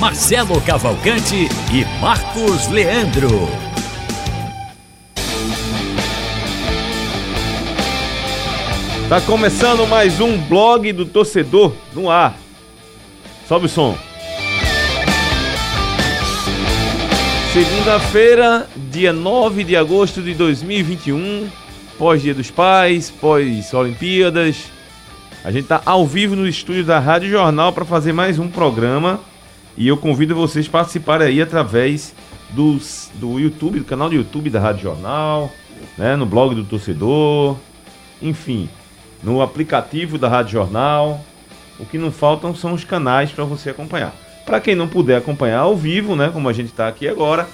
[0.00, 3.28] Marcelo Cavalcante e Marcos Leandro.
[9.10, 12.34] Tá começando mais um blog do torcedor no ar.
[13.46, 13.94] Sobe o som.
[17.52, 21.46] Segunda-feira, dia 9 de agosto de 2021,
[21.98, 24.64] pós-Dia dos Pais, pós-Olimpíadas.
[25.44, 29.28] A gente tá ao vivo no estúdio da Rádio Jornal para fazer mais um programa
[29.76, 32.14] e eu convido vocês a participarem aí através
[32.50, 35.50] dos, do YouTube, do canal do YouTube da Rádio Jornal,
[35.96, 37.56] né, no blog do torcedor,
[38.20, 38.68] enfim
[39.22, 41.24] no aplicativo da Rádio Jornal.
[41.78, 44.14] O que não faltam são os canais para você acompanhar.
[44.44, 47.48] Para quem não puder acompanhar ao vivo, né, como a gente está aqui agora,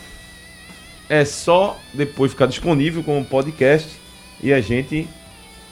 [1.09, 3.89] é só depois ficar disponível como podcast
[4.43, 5.09] e a gente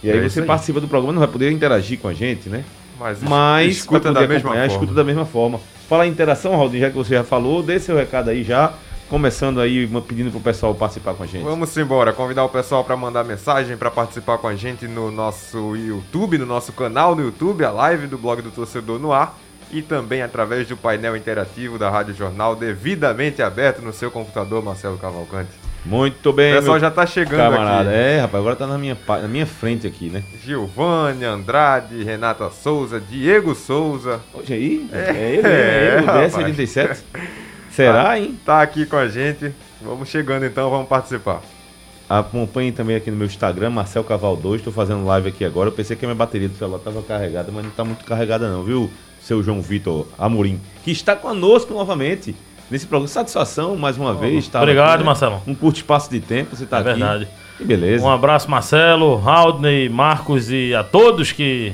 [0.02, 0.46] e aí é você aí.
[0.46, 2.64] participa do programa, não vai poder interagir com a gente, né?
[2.98, 4.66] Mas, Mas escuta da mesma forma.
[4.66, 5.60] escuta da mesma forma.
[5.88, 8.72] Fala em interação, Raul, já que você já falou, dê seu recado aí já
[9.08, 11.44] começando aí, pedindo pro pessoal participar com a gente.
[11.44, 15.76] Vamos embora, convidar o pessoal para mandar mensagem, para participar com a gente no nosso
[15.76, 19.38] YouTube, no nosso canal no YouTube, a live do blog do Torcedor no ar
[19.70, 24.98] e também através do painel interativo da Rádio Jornal, devidamente aberto no seu computador, Marcelo
[24.98, 25.63] Cavalcante.
[25.84, 27.90] Muito bem, O pessoal já tá chegando camarada.
[27.90, 27.98] aqui.
[27.98, 30.24] É, rapaz, agora tá na minha, na minha frente aqui, né?
[30.42, 34.20] Giovanni, Andrade, Renata Souza, Diego Souza.
[34.32, 34.88] Hoje aí?
[34.90, 37.04] É, é ele, é, ele, é, o 77
[37.70, 38.38] Será, tá, hein?
[38.44, 39.52] Tá aqui com a gente.
[39.82, 41.42] Vamos chegando então, vamos participar.
[42.08, 44.60] Acompanhe também aqui no meu Instagram, Marcel Caval 2.
[44.60, 45.68] Estou fazendo live aqui agora.
[45.68, 48.48] Eu pensei que a minha bateria do celular estava carregada, mas não está muito carregada
[48.48, 48.90] não, viu?
[49.20, 52.36] Seu João Vitor Amorim, que está conosco novamente
[52.70, 53.08] nesse programa.
[53.08, 54.48] Satisfação, mais uma oh, vez.
[54.48, 55.04] Tá Obrigado, aqui, né?
[55.04, 55.42] Marcelo.
[55.46, 56.88] Um curto espaço de tempo, você está é aqui.
[56.90, 57.28] verdade.
[57.56, 58.04] Que beleza.
[58.04, 61.72] Um abraço, Marcelo, Haldney, Marcos e a todos que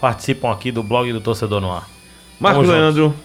[0.00, 1.88] participam aqui do blog do Torcedor no Ar.
[2.38, 3.20] Marcos Leandro, juntos.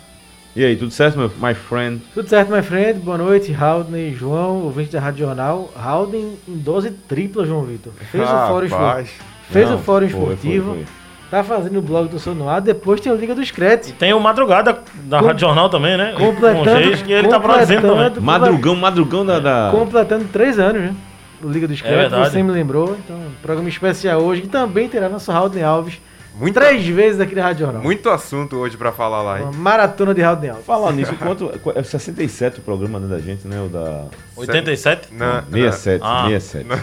[0.55, 2.01] E aí, tudo certo, meu my friend?
[2.13, 2.99] Tudo certo, my friend.
[2.99, 5.71] Boa noite, Haldney, João, ouvinte da Rádio Jornal.
[5.75, 7.93] Haldney em 12 triplas, João Vitor.
[8.11, 9.09] Fez o fórum esportivo.
[9.51, 10.73] Fez Não, o fórum esportivo.
[10.73, 10.98] Foi, foi,
[11.29, 13.89] Tá fazendo o blog do Sonoar, depois tem o Liga dos Créditos.
[13.89, 15.27] E tem o Madrugada da Com...
[15.27, 16.13] Rádio Jornal também, né?
[16.17, 17.03] Completando.
[17.03, 18.19] que ele tá produzindo também.
[18.19, 19.69] Madrugão, madrugão da, da.
[19.71, 20.95] Completando três anos, né?
[21.43, 22.97] O Liga dos é Créditos, é você me lembrou.
[23.03, 25.99] Então, programa especial hoje, que também terá nosso Haldney Alves
[26.39, 27.83] muito, Três vezes aqui na Rádio Jornal.
[27.83, 29.43] Muito assunto hoje pra falar lá, hein?
[29.43, 30.63] Uma maratona de Rádio Alto.
[30.63, 31.51] Falar nisso, quanto.
[31.75, 33.61] É 67 o programa né, da gente, né?
[33.61, 34.05] O da.
[34.37, 35.13] 87?
[35.13, 36.25] Não, 67, ah.
[36.29, 36.65] 67.
[36.65, 36.79] Não.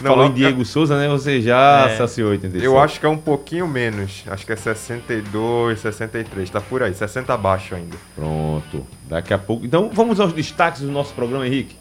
[0.00, 1.08] Não, Falou em Diego Souza, né?
[1.08, 1.96] Você já é.
[1.96, 2.64] saciou 87.
[2.64, 4.24] Eu acho que é um pouquinho menos.
[4.26, 6.48] Acho que é 62, 63.
[6.48, 7.96] Tá por aí, 60 abaixo ainda.
[8.14, 8.86] Pronto.
[9.08, 9.64] Daqui a pouco.
[9.66, 11.76] Então vamos aos destaques do nosso programa, Henrique.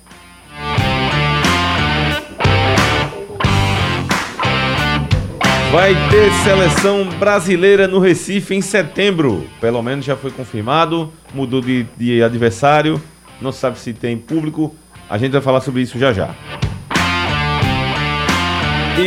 [5.72, 9.48] Vai ter seleção brasileira no Recife em setembro.
[9.62, 11.14] Pelo menos já foi confirmado.
[11.34, 13.02] Mudou de, de adversário.
[13.40, 14.76] Não sabe se tem público.
[15.08, 16.36] A gente vai falar sobre isso já já.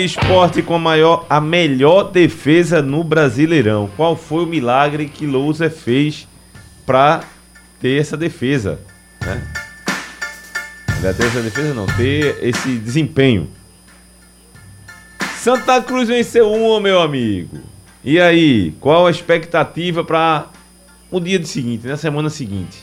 [0.00, 3.90] Esporte com a, maior, a melhor defesa no Brasileirão.
[3.96, 6.26] Qual foi o milagre que Lousa fez
[6.86, 7.22] para
[7.80, 8.80] ter essa defesa?
[9.20, 9.42] Né?
[11.00, 13.48] Ter essa defesa não, ter esse desempenho.
[15.36, 17.58] Santa Cruz venceu uma, meu amigo.
[18.04, 20.46] E aí, qual a expectativa para
[21.10, 22.78] o dia seguinte, na semana seguinte?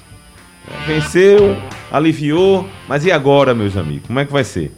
[0.85, 1.57] Venceu,
[1.91, 4.07] aliviou, mas e agora, meus amigos?
[4.07, 4.71] Como é que vai ser?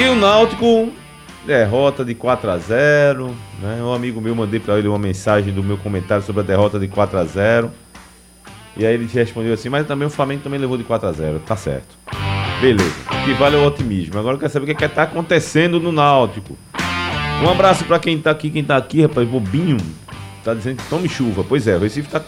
[0.00, 0.90] E o Náutico,
[1.44, 3.82] derrota de 4 a 0 né?
[3.82, 6.88] Um amigo meu mandei para ele uma mensagem do meu comentário sobre a derrota de
[6.88, 7.70] 4 a 0
[8.78, 11.40] E aí ele respondeu assim, mas também o Flamengo também levou de 4 a 0
[11.40, 11.98] Tá certo.
[12.62, 12.94] Beleza.
[13.26, 14.18] Que vale o otimismo.
[14.18, 16.56] Agora eu quero saber o que é está acontecendo no Náutico.
[17.44, 19.76] Um abraço para quem tá aqui, quem tá aqui, rapaz, bobinho.
[20.42, 21.44] Tá dizendo que tome chuva.
[21.46, 22.22] Pois é, o Recife tá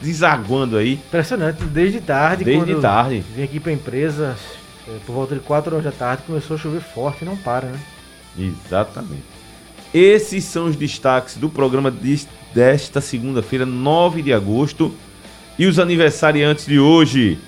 [0.00, 0.92] desaguando aí.
[0.92, 2.44] Impressionante, desde tarde.
[2.44, 3.24] Desde tarde.
[3.34, 4.36] Vim aqui pra empresa,
[4.88, 7.68] é, por volta de 4 horas da tarde, começou a chover forte e não para,
[7.68, 7.80] né?
[8.38, 9.22] Exatamente.
[9.92, 14.92] Esses são os destaques do programa de, desta segunda-feira, 9 de agosto.
[15.58, 17.38] E os aniversariantes de hoje.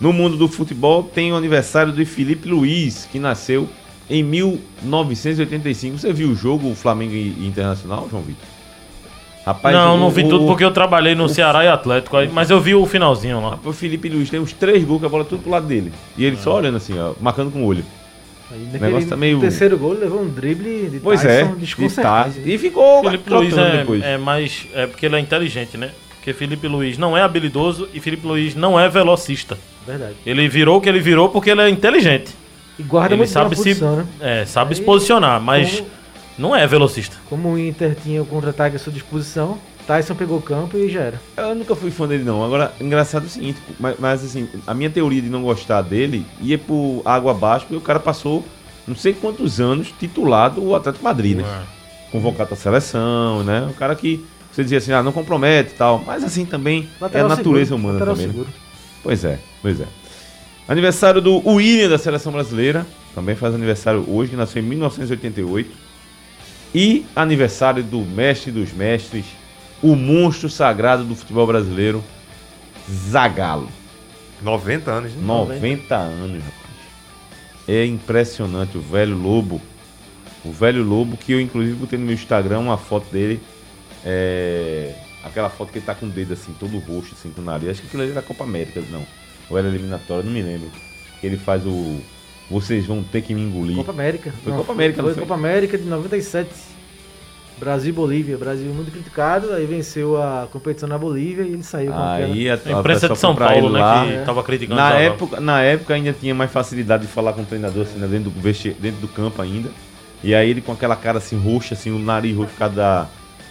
[0.00, 3.68] No mundo do futebol tem o aniversário de Felipe Luiz, que nasceu
[4.08, 5.98] em 1985.
[5.98, 8.57] Você viu o jogo Flamengo Internacional, João Vitor?
[9.48, 12.18] Rapaz, não, o, não vi o, tudo porque eu trabalhei no o, Ceará e Atlético,
[12.18, 13.58] aí, mas eu vi o finalzinho lá.
[13.64, 15.90] O Felipe Luiz tem uns três gols que a bola tudo pro lado dele.
[16.18, 17.82] E ele só olhando assim, ó, marcando com o olho.
[18.50, 19.40] Aí, o negócio tá meio.
[19.40, 22.40] terceiro gol levou um drible de pois é, desconcertante.
[22.40, 24.02] De e ficou Felipe Luiz é, depois.
[24.02, 24.66] é mais.
[24.74, 25.92] É porque ele é inteligente, né?
[26.16, 29.56] Porque Felipe Luiz não é habilidoso e Felipe Luiz não é velocista.
[29.86, 30.14] Verdade.
[30.26, 32.34] Ele virou o que ele virou porque ele é inteligente.
[32.78, 34.06] E guarda ele muito sabe se, posição, né?
[34.20, 35.90] É, sabe Aí, se posicionar, mas como,
[36.38, 37.16] não é velocista.
[37.28, 41.00] Como o Inter tinha o contra-ataque à sua disposição, Tyson pegou o campo e já
[41.00, 41.20] era.
[41.36, 42.44] Eu nunca fui fã dele, não.
[42.44, 46.24] Agora, engraçado é o seguinte, mas, mas, assim, a minha teoria de não gostar dele
[46.40, 48.44] ia por água abaixo, porque o cara passou
[48.86, 51.44] não sei quantos anos titulado o Atlético Madrid, né?
[51.44, 52.10] É.
[52.10, 53.66] Convocado à seleção, né?
[53.70, 56.02] O cara que você dizia assim, ah, não compromete e tal.
[56.06, 58.26] Mas assim também lateral é a natureza seguro, humana também.
[58.28, 58.44] Né?
[59.02, 59.86] Pois é, pois é.
[60.66, 62.86] Aniversário do William da seleção brasileira.
[63.14, 65.87] Também faz aniversário hoje, que nasceu em 1988.
[66.74, 69.24] E aniversário do mestre dos mestres,
[69.82, 72.04] o monstro sagrado do futebol brasileiro,
[72.90, 73.68] Zagallo.
[74.42, 75.22] 90 anos, né?
[75.24, 76.68] 90 anos, rapaz.
[77.66, 79.60] É impressionante o velho lobo.
[80.44, 83.40] O velho lobo, que eu inclusive botei no meu Instagram uma foto dele.
[84.04, 84.94] É...
[85.24, 87.70] Aquela foto que ele tá com o dedo assim, todo roxo, assim, com o nariz.
[87.70, 89.04] Acho que aquilo ali era Copa América, não.
[89.50, 90.70] Ou era eliminatória, não me lembro.
[91.22, 92.00] Ele faz o.
[92.50, 93.76] Vocês vão ter que me engolir.
[93.76, 94.32] Copa América.
[94.42, 96.48] Foi não, Copa América, foi, foi Copa América de 97.
[97.58, 98.38] Brasil e Bolívia.
[98.38, 102.54] Brasil muito criticado, aí venceu a competição na Bolívia e ele saiu com aí a,
[102.54, 104.22] a imprensa de São Paulo, né, lá, que é.
[104.22, 104.80] tava criticando.
[104.80, 108.06] Na época, na época ainda tinha mais facilidade de falar com o treinador assim, né,
[108.06, 109.70] dentro, do vesti dentro do campo ainda.
[110.22, 113.06] E aí ele com aquela cara assim roxa, assim, o nariz roxo por causa da,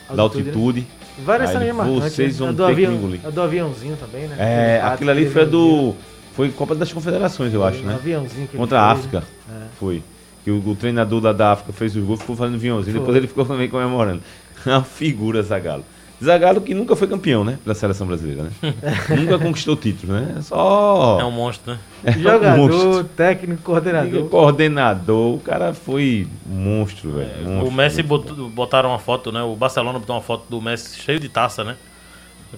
[0.10, 0.80] altitude, da altitude.
[0.82, 0.88] Né?
[1.20, 2.14] Várias cenas marcantes.
[2.14, 3.20] Vocês vão ter avião, que engolir.
[3.26, 4.36] A do aviãozinho também, né?
[4.40, 5.96] É, aquilo ali foi do...
[6.38, 7.96] Foi Copa das Confederações, eu acho, né?
[7.96, 9.24] aviãozinho Contra a África.
[9.50, 9.66] É.
[9.80, 10.04] Foi.
[10.44, 12.94] Que o, o, treinador da, da África fez os gols, ficou fazendo aviãozinho.
[12.94, 13.00] Foi.
[13.00, 14.22] Depois ele ficou também comemorando.
[14.64, 15.84] uma figura Zagallo.
[16.24, 17.58] Zagallo que nunca foi campeão, né?
[17.66, 18.52] Da seleção brasileira, né?
[19.18, 20.36] nunca conquistou título, né?
[20.42, 21.20] Só.
[21.20, 21.80] É um monstro, né?
[22.04, 23.04] É Jogador, um monstro.
[23.16, 24.30] técnico, coordenador.
[24.30, 27.32] Coordenador, o cara foi monstro, velho.
[27.46, 29.42] É, o Messi botou, botaram uma foto, né?
[29.42, 31.76] O Barcelona botou uma foto do Messi cheio de taça, né?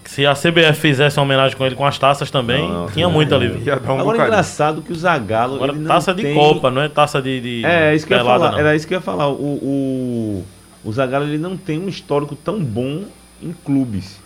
[0.05, 3.13] Se a CBF fizesse uma homenagem com ele com as taças também, não, tinha não,
[3.13, 3.63] muito ali.
[3.63, 5.55] Ia dar um Agora é engraçado que o Zagallo.
[5.55, 6.35] Agora, taça de tem...
[6.35, 7.41] Copa, não é taça de.
[7.41, 8.59] de é, isso que pelada, eu ia falar.
[8.59, 9.29] Era isso que eu ia falar.
[9.29, 10.45] O, o,
[10.83, 13.03] o Zagallo ele não tem um histórico tão bom
[13.41, 14.19] em clubes.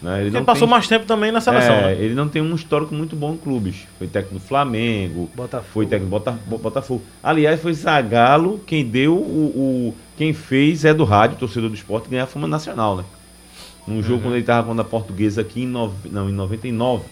[0.00, 0.20] Né?
[0.20, 0.70] Ele, ele passou tem...
[0.70, 1.74] mais tempo também na seleção.
[1.74, 1.92] É, né?
[1.98, 3.86] Ele não tem um histórico muito bom em clubes.
[3.98, 5.70] Foi técnico do Flamengo, Botafogo.
[5.72, 7.02] foi técnico do Botafogo.
[7.22, 12.08] Aliás, foi Zagallo quem deu o, o, Quem fez é do rádio, torcedor do esporte,
[12.08, 13.04] ganhar a fama nacional, né?
[13.86, 14.22] Num jogo uhum.
[14.22, 15.92] quando ele estava com a portuguesa aqui em, no...
[16.10, 17.04] não, em 99.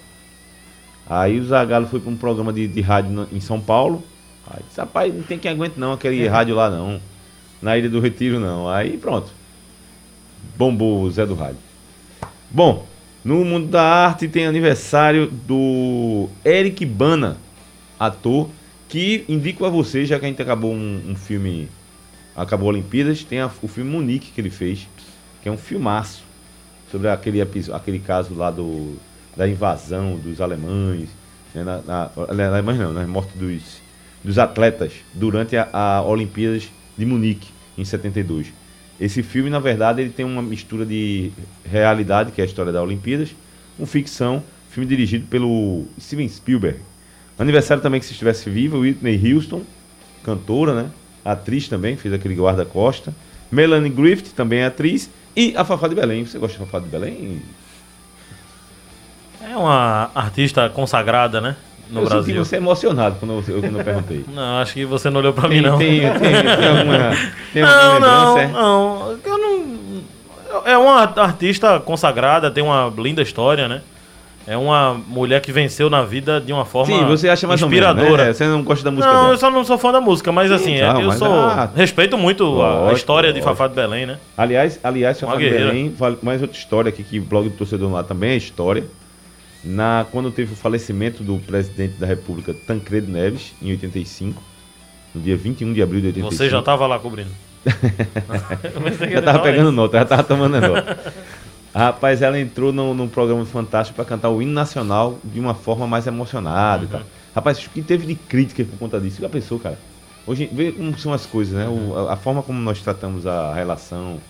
[1.08, 4.02] Aí o Zagallo foi para um programa de, de rádio em São Paulo.
[4.46, 6.28] Aí disse, rapaz, não tem quem aguente não aquele é.
[6.28, 7.00] rádio lá não
[7.64, 8.68] na Ilha do Retiro, não.
[8.68, 9.32] Aí pronto.
[10.54, 11.56] Bombou o Zé do Rádio.
[12.50, 12.86] Bom,
[13.24, 17.38] no mundo da arte tem aniversário do Eric Bana,
[17.98, 18.50] ator,
[18.86, 21.70] que indico a vocês, já que a gente acabou um, um filme.
[22.36, 24.86] Acabou Olimpíadas, tem a, o filme Monique que ele fez,
[25.42, 26.23] que é um filmaço
[26.94, 28.94] sobre aquele, aquele caso lá do,
[29.36, 31.08] da invasão dos alemães,
[31.52, 33.82] né, na, na, alemães não, na né, morte dos,
[34.22, 38.52] dos atletas durante a, a Olimpíadas de Munique em 72.
[39.00, 41.32] Esse filme, na verdade, ele tem uma mistura de
[41.64, 43.34] realidade, que é a história da Olimpíadas,
[43.76, 46.78] com ficção, filme dirigido pelo Steven Spielberg.
[47.36, 49.62] Aniversário também que se estivesse viva, Whitney Houston,
[50.22, 50.90] cantora, né?
[51.24, 53.12] Atriz também, fez aquele guarda-costa.
[53.50, 55.10] Melanie Griffith, também é atriz.
[55.36, 56.24] E a Fafá de Belém.
[56.24, 57.42] Você gosta de Fafá de Belém?
[59.42, 61.56] É uma artista consagrada, né?
[61.90, 62.36] no eu Brasil.
[62.36, 64.24] Eu você emocionado quando eu, quando eu perguntei.
[64.32, 65.78] Não, acho que você não olhou pra mim, não.
[65.78, 67.16] Tem, tem, tem alguma,
[67.52, 68.46] tem não, não, é?
[68.48, 70.04] não, eu não...
[70.64, 73.82] É uma artista consagrada, tem uma linda história, né?
[74.46, 78.04] É uma mulher que venceu na vida de uma forma Sim, você acha mais inspiradora.
[78.04, 78.32] Menos, né?
[78.34, 79.34] Você não gosta da música Não, dela.
[79.34, 81.70] eu só não sou fã da música, mas Sim, assim, então, eu mas sou ah,
[81.74, 83.46] respeito muito lógico, a história lógico.
[83.46, 84.18] de Fafá de Belém, né?
[84.36, 88.02] Aliás, aliás, Fafá de Belém, mais outra história aqui que o blog do torcedor lá
[88.02, 88.84] também é história
[89.64, 94.42] na, quando teve o falecimento do presidente da República, Tancredo Neves, em 85,
[95.14, 96.36] no dia 21 de abril de 85.
[96.36, 97.30] Você já estava lá cobrindo?
[99.10, 101.12] já estava pegando nota, já estava tomando nota.
[101.74, 105.88] Rapaz, ela entrou num, num programa fantástico para cantar o hino nacional de uma forma
[105.88, 106.88] mais emocionada uhum.
[106.88, 107.02] e tal.
[107.34, 109.20] Rapaz, o que teve de crítica por conta disso?
[109.20, 109.76] Já pensou, cara?
[110.24, 111.66] Hoje, vê como são as coisas, né?
[111.68, 114.20] O, a, a, forma como nós tratamos a relação.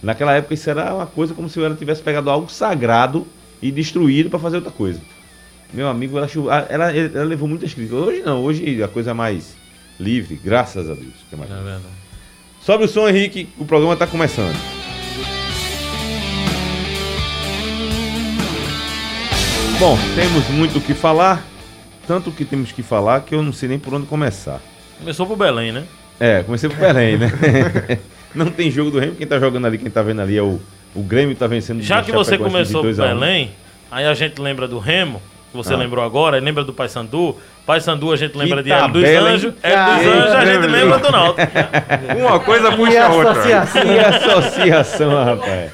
[0.00, 3.26] Naquela época, isso era uma coisa como se ela tivesse pegado algo sagrado
[3.60, 5.00] e destruído para fazer outra coisa.
[5.74, 6.28] Meu amigo, ela,
[6.68, 7.98] ela, ela, levou muitas críticas.
[7.98, 9.56] Hoje não, hoje a coisa é mais
[9.98, 11.14] livre, graças a Deus.
[11.28, 11.82] Que é, mais é verdade.
[12.60, 14.85] Sobe o som, Henrique, o programa está começando.
[19.78, 21.44] Bom, temos muito o que falar.
[22.06, 24.58] Tanto que temos que falar que eu não sei nem por onde começar.
[24.98, 25.84] Começou pro Belém, né?
[26.18, 27.30] É, comecei pro Belém, né?
[28.34, 29.16] não tem jogo do Remo.
[29.16, 30.58] Quem tá jogando ali, quem tá vendo ali é o,
[30.94, 31.82] o Grêmio tá vencendo.
[31.82, 33.50] Já que você começou pro Belém,
[33.90, 35.76] aí a gente lembra do Remo, que você ah.
[35.76, 37.36] lembrou agora, lembra do Paysandu.
[37.66, 39.54] Paysandu a gente lembra que de Hélio dos Anjos.
[39.62, 41.52] Hélio dos Anjos a gente lembra do Náutico.
[42.18, 43.42] Uma coisa puxa a outra.
[43.42, 45.70] Que associação, rapaz.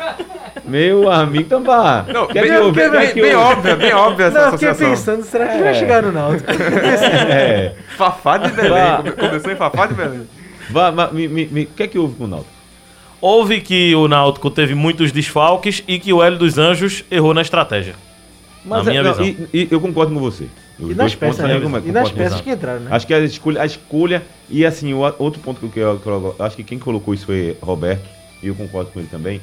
[0.64, 2.04] Meu amigo, então vá.
[2.12, 4.74] Não, bem, bem, bem, bem óbvia, bem óbvia essa não, associação.
[4.74, 5.62] fiquei pensando, será que é.
[5.62, 6.50] vai chegar no Náutico?
[7.28, 7.74] É.
[7.96, 9.12] Fafá de Belém.
[9.18, 10.28] Começou em Fafá de Belém.
[10.70, 12.52] Vá, me, me, me, o que é que houve com o Náutico?
[13.20, 17.42] Houve que o Náutico teve muitos desfalques e que o Hélio dos Anjos errou na
[17.42, 17.94] estratégia.
[18.64, 19.48] Mas na minha é, não, visão.
[19.52, 20.46] E, e, eu concordo com você.
[20.78, 21.60] Os e nas peças, né?
[21.84, 22.90] e nas peças que entraram, né?
[22.90, 26.34] Acho que a escolha, a escolha e assim, o outro ponto que eu, que eu,
[26.38, 28.08] acho que quem colocou isso foi Roberto,
[28.42, 29.40] e eu concordo com ele também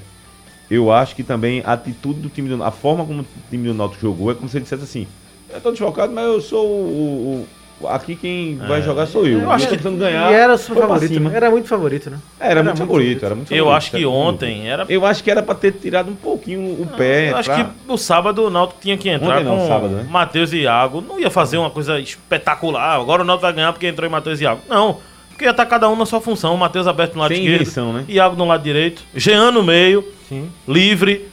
[0.69, 3.73] eu acho que também a atitude do time do a forma como o time do
[3.73, 5.07] Náutico jogou é como se ele dissesse assim:
[5.49, 7.47] eu estou desfocado, mas eu sou o,
[7.81, 8.67] o aqui quem é.
[8.67, 9.39] vai jogar sou eu.
[9.39, 10.31] Eu acho que tentando ganhar.
[10.31, 11.31] E era seu favorito, né?
[11.33, 12.19] Era muito favorito, né?
[12.39, 13.67] Era, era muito, favorito, favorito, era muito favorito.
[13.67, 14.85] Eu acho que ontem era.
[14.89, 17.31] Eu acho que era para ter tirado um pouquinho o não, pé.
[17.31, 17.63] Eu acho pra...
[17.63, 20.05] que o sábado o Náutico tinha que entrar não, com sábado, né?
[20.09, 21.01] Matheus e Iago.
[21.01, 22.99] Não ia fazer uma coisa espetacular.
[22.99, 24.61] Agora o Náutico vai ganhar porque entrou em Matheus e Iago.
[24.67, 24.97] Não.
[25.39, 26.53] Porque ia estar cada um na sua função.
[26.53, 27.62] O Matheus aberto no lado Tem esquerdo.
[27.62, 28.03] Invenção, né?
[28.10, 29.01] Iago no lado direito.
[29.15, 30.03] Jean no meio.
[30.27, 30.51] Sim.
[30.67, 31.29] Livre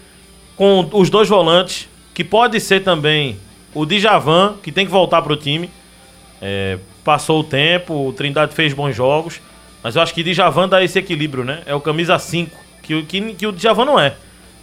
[0.54, 3.36] com os dois volantes, que pode ser também
[3.74, 5.68] o Djavan, que tem que voltar para o time.
[6.40, 9.40] É, passou o tempo, o Trindade fez bons jogos,
[9.82, 11.62] mas eu acho que Djavan dá esse equilíbrio, né?
[11.66, 14.14] É o camisa 5, que, que, que o Djavan não é.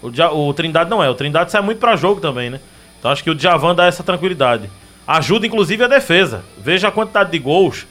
[0.02, 1.10] O, o Trindade não é.
[1.10, 2.62] O Trindade sai muito para jogo também, né?
[2.98, 4.70] Então acho que o Djavan dá essa tranquilidade.
[5.06, 6.46] Ajuda inclusive a defesa.
[6.58, 7.86] Veja a quantidade de gols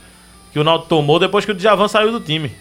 [0.53, 2.51] que o Náutico tomou depois que o Djavan saiu do time.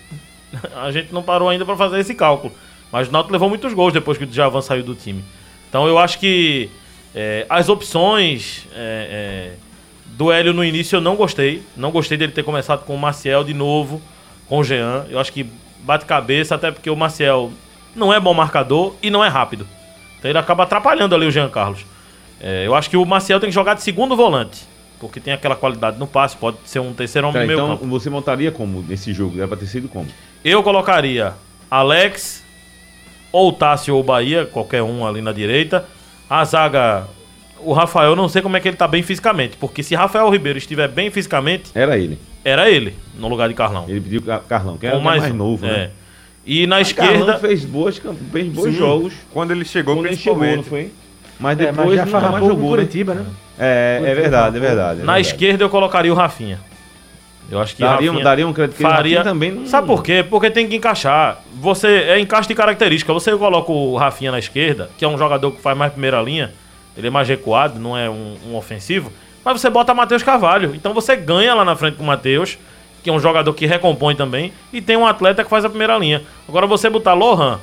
[0.74, 2.52] A gente não parou ainda para fazer esse cálculo.
[2.90, 5.22] Mas o Náutico levou muitos gols depois que o Djavan saiu do time.
[5.68, 6.70] Então eu acho que
[7.14, 9.56] é, as opções é, é,
[10.06, 11.62] do Hélio no início eu não gostei.
[11.76, 14.00] Não gostei dele ter começado com o Maciel de novo,
[14.48, 15.06] com o Jean.
[15.10, 15.46] Eu acho que
[15.80, 17.52] bate cabeça, até porque o Maciel
[17.94, 19.66] não é bom marcador e não é rápido.
[20.18, 21.84] Então ele acaba atrapalhando ali o Jean Carlos.
[22.40, 24.71] É, eu acho que o Maciel tem que jogar de segundo volante.
[25.02, 28.08] Porque tem aquela qualidade no passe, pode ser um terceiro homem tá, meio Então você
[28.08, 29.36] montaria como nesse jogo?
[29.48, 30.06] Pra ter sido como?
[30.44, 31.34] Eu colocaria
[31.68, 32.44] Alex,
[33.32, 35.84] ou Tássio ou Bahia, qualquer um ali na direita.
[36.30, 37.08] A zaga,
[37.58, 40.56] o Rafael, não sei como é que ele tá bem fisicamente, porque se Rafael Ribeiro
[40.56, 41.72] estiver bem fisicamente.
[41.74, 42.16] Era ele.
[42.44, 43.86] Era ele, no lugar de Carlão.
[43.88, 45.72] Ele pediu Carlão, que era mais, mais novo, né?
[45.72, 45.76] é.
[45.78, 45.90] né?
[46.46, 47.12] E na Mas esquerda.
[47.12, 49.14] Carlão fez, boas, fez bons Sim, jogos.
[49.32, 50.92] Quando ele chegou, quando ele chegou, não foi?
[51.42, 52.70] Mas depois é, mas já mais jogou.
[52.70, 52.76] Né?
[52.76, 53.26] Curitiba, né?
[53.58, 55.00] É, é verdade, é verdade.
[55.00, 55.20] É na verdade.
[55.20, 56.60] esquerda eu colocaria o Rafinha.
[57.50, 59.50] Eu acho que daria, Rafinha daria um crédito que faria também.
[59.50, 59.66] Não...
[59.66, 60.24] Sabe por quê?
[60.28, 61.40] Porque tem que encaixar.
[61.54, 63.12] Você é encaixe de característica.
[63.12, 66.52] Você coloca o Rafinha na esquerda, que é um jogador que faz mais primeira linha,
[66.96, 69.12] ele é mais recuado, não é um, um ofensivo.
[69.44, 70.72] Mas você bota Matheus Carvalho.
[70.76, 72.56] Então você ganha lá na frente com o Matheus,
[73.02, 75.98] que é um jogador que recompõe também, e tem um atleta que faz a primeira
[75.98, 76.22] linha.
[76.48, 77.58] Agora você botar Lohan,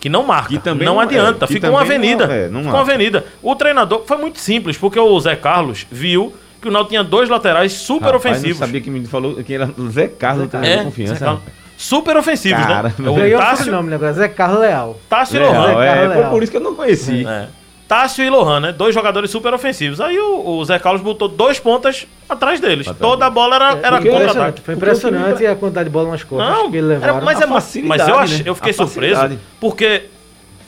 [0.00, 2.26] que não marca, que não, não adianta, é, fica uma avenida.
[2.26, 3.24] Não, é, não fica uma avenida.
[3.42, 7.28] O treinador foi muito simples, porque o Zé Carlos viu que o Náutico tinha dois
[7.28, 8.60] laterais super Rapaz, ofensivos.
[8.60, 10.68] Eu sabia que me falou que era Zé Carlos, Carlos.
[10.68, 11.24] É, confiança.
[11.24, 11.42] Carlos.
[11.76, 13.30] Super ofensivos, Cara, né?
[13.30, 13.72] É o Tássio...
[13.72, 15.00] nome agora, Zé Carlos Leal.
[15.08, 15.82] Tássio e Lohan.
[15.82, 16.30] É, Leal.
[16.30, 17.26] por isso que eu não conheci.
[17.26, 17.48] É.
[17.90, 18.72] Tássio e Lohan, né?
[18.72, 20.00] Dois jogadores super ofensivos.
[20.00, 22.86] Aí o, o Zé Carlos botou dois pontas atrás deles.
[22.86, 24.60] Atrás Toda a bola era, é, era contra-ataque.
[24.60, 27.16] Foi impressionante a quantidade de bola nas costas não, que ele levaram.
[27.16, 27.46] Era, mas, é,
[27.82, 28.42] mas eu, ach, né?
[28.46, 30.04] eu fiquei surpreso porque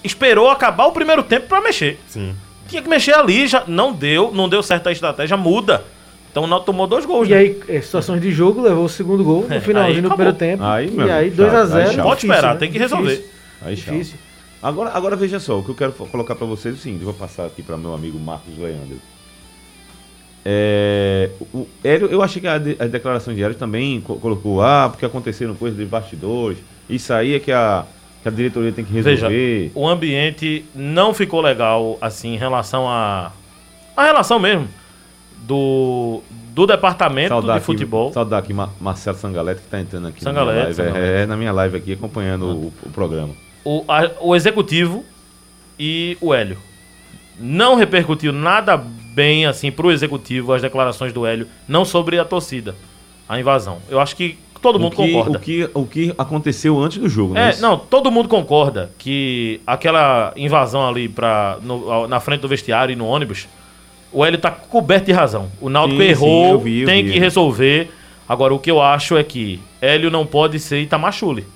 [0.02, 1.96] esperou acabar o primeiro tempo para mexer.
[2.08, 2.34] Sim.
[2.66, 5.84] Tinha que mexer ali, já não deu, não deu certo a estratégia, muda.
[6.28, 7.28] Então o Náutico tomou dois gols.
[7.28, 7.36] E né?
[7.36, 10.64] aí, é, situações de jogo, levou o segundo gol no é, finalzinho do primeiro tempo.
[10.64, 11.98] Aí, e aí 2x0.
[11.98, 12.58] Não pode esperar, né?
[12.58, 13.14] tem que resolver.
[13.14, 13.30] Difícil.
[13.64, 14.18] Aí, Difícil.
[14.62, 17.14] Agora, agora veja só, o que eu quero colocar para vocês é o seguinte, vou
[17.14, 18.98] passar aqui para meu amigo Marcos Leandro.
[20.44, 24.88] É, o Hélio, eu achei que a, de, a declaração de Hélio também colocou, ah,
[24.90, 26.58] porque aconteceram coisas de bastidores.
[26.88, 27.84] Isso aí é que a,
[28.22, 29.28] que a diretoria tem que resolver.
[29.28, 33.32] Veja, o ambiente não ficou legal, assim, em relação a.
[33.96, 34.68] A relação mesmo
[35.42, 36.22] do,
[36.54, 38.06] do departamento saudar de futebol.
[38.06, 40.98] Aqui, saudar aqui Marcelo Sangalete, que está entrando aqui Sangalete, na minha live.
[40.98, 42.54] É, é, na minha live aqui, acompanhando ah.
[42.54, 43.34] o, o, programa.
[43.64, 45.04] O, a, o executivo
[45.78, 46.58] e o Hélio.
[47.38, 52.24] Não repercutiu nada bem assim para o executivo as declarações do Hélio, não sobre a
[52.24, 52.74] torcida,
[53.28, 53.78] a invasão.
[53.88, 55.38] Eu acho que todo mundo que, concorda.
[55.38, 57.50] O que, o que aconteceu antes do jogo, né?
[57.50, 62.92] É, não, todo mundo concorda que aquela invasão ali pra, no, na frente do vestiário
[62.92, 63.48] e no ônibus
[64.12, 65.50] o Hélio tá coberto de razão.
[65.60, 67.12] O Náutico sim, errou, sim, eu vi, eu tem vi.
[67.12, 67.90] que resolver.
[68.28, 71.46] Agora, o que eu acho é que Hélio não pode ser Itamachule.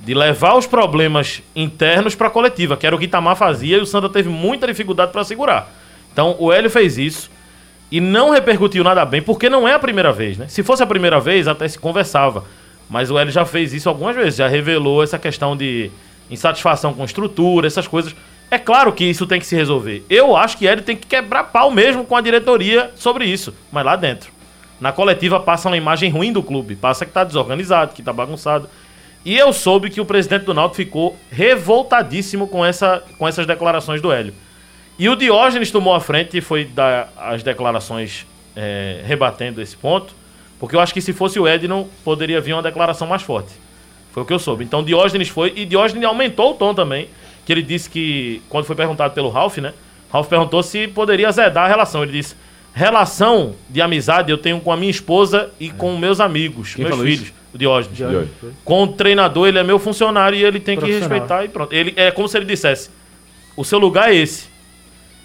[0.00, 3.80] De levar os problemas internos para a coletiva, que era o que Itamar fazia e
[3.80, 5.70] o Santa teve muita dificuldade para segurar.
[6.12, 7.30] Então o Hélio fez isso
[7.90, 10.46] e não repercutiu nada bem, porque não é a primeira vez, né?
[10.48, 12.44] Se fosse a primeira vez, até se conversava.
[12.88, 15.90] Mas o Hélio já fez isso algumas vezes, já revelou essa questão de
[16.30, 18.14] insatisfação com estrutura, essas coisas.
[18.50, 20.04] É claro que isso tem que se resolver.
[20.08, 23.84] Eu acho que Hélio tem que quebrar pau mesmo com a diretoria sobre isso, mas
[23.84, 24.30] lá dentro.
[24.80, 28.68] Na coletiva passa uma imagem ruim do clube, passa que tá desorganizado, que tá bagunçado.
[29.24, 34.00] E eu soube que o presidente do Náutico ficou revoltadíssimo com, essa, com essas declarações
[34.00, 34.32] do Hélio.
[34.98, 40.14] E o Diógenes tomou a frente e foi dar as declarações é, rebatendo esse ponto,
[40.58, 43.52] porque eu acho que se fosse o Edno, poderia vir uma declaração mais forte.
[44.12, 44.64] Foi o que eu soube.
[44.64, 47.08] Então Diógenes foi, e Diógenes aumentou o tom também,
[47.46, 49.72] que ele disse que, quando foi perguntado pelo Ralph, né?
[50.12, 52.02] Ralph perguntou se poderia zedar a relação.
[52.02, 52.34] Ele disse:
[52.72, 57.00] relação de amizade eu tenho com a minha esposa e com meus amigos, Quem meus
[57.00, 57.22] filhos.
[57.22, 57.37] Isso?
[57.52, 57.96] O Diógenes.
[57.96, 58.30] Diógenes.
[58.64, 61.72] Com o treinador, ele é meu funcionário e ele tem que respeitar e pronto.
[61.72, 62.90] Ele, é como se ele dissesse:
[63.56, 64.46] o seu lugar é esse.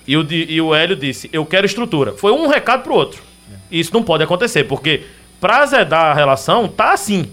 [0.08, 2.14] E o, e o Hélio disse: Eu quero estrutura.
[2.14, 3.22] Foi um recado pro outro.
[3.70, 5.04] E isso não pode acontecer, porque
[5.40, 7.32] pra zedar a relação, tá assim.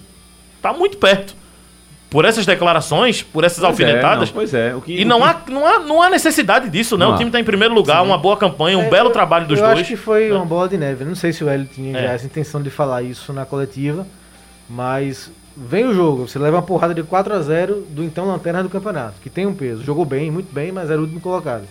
[0.60, 1.34] Tá muito perto.
[2.08, 4.28] Por essas declarações, por essas pois alfinetadas.
[4.28, 4.74] É, não, pois é.
[4.84, 5.24] Que, e não, que...
[5.24, 7.06] há, não, há, não há necessidade disso, né?
[7.06, 7.14] Não.
[7.14, 8.08] O time está em primeiro lugar, Sim.
[8.08, 9.78] uma boa campanha, um é, belo eu, trabalho dos eu dois.
[9.78, 10.34] Eu acho que foi né?
[10.34, 11.04] uma bola de neve.
[11.04, 12.06] Não sei se o Hélio tinha é.
[12.06, 14.04] essa intenção de falar isso na coletiva,
[14.70, 18.62] mas vem o jogo, você leva uma porrada de 4 a 0 do então lanterna
[18.62, 19.82] do campeonato, que tem um peso.
[19.82, 21.64] Jogou bem, muito bem, mas era o último colocado.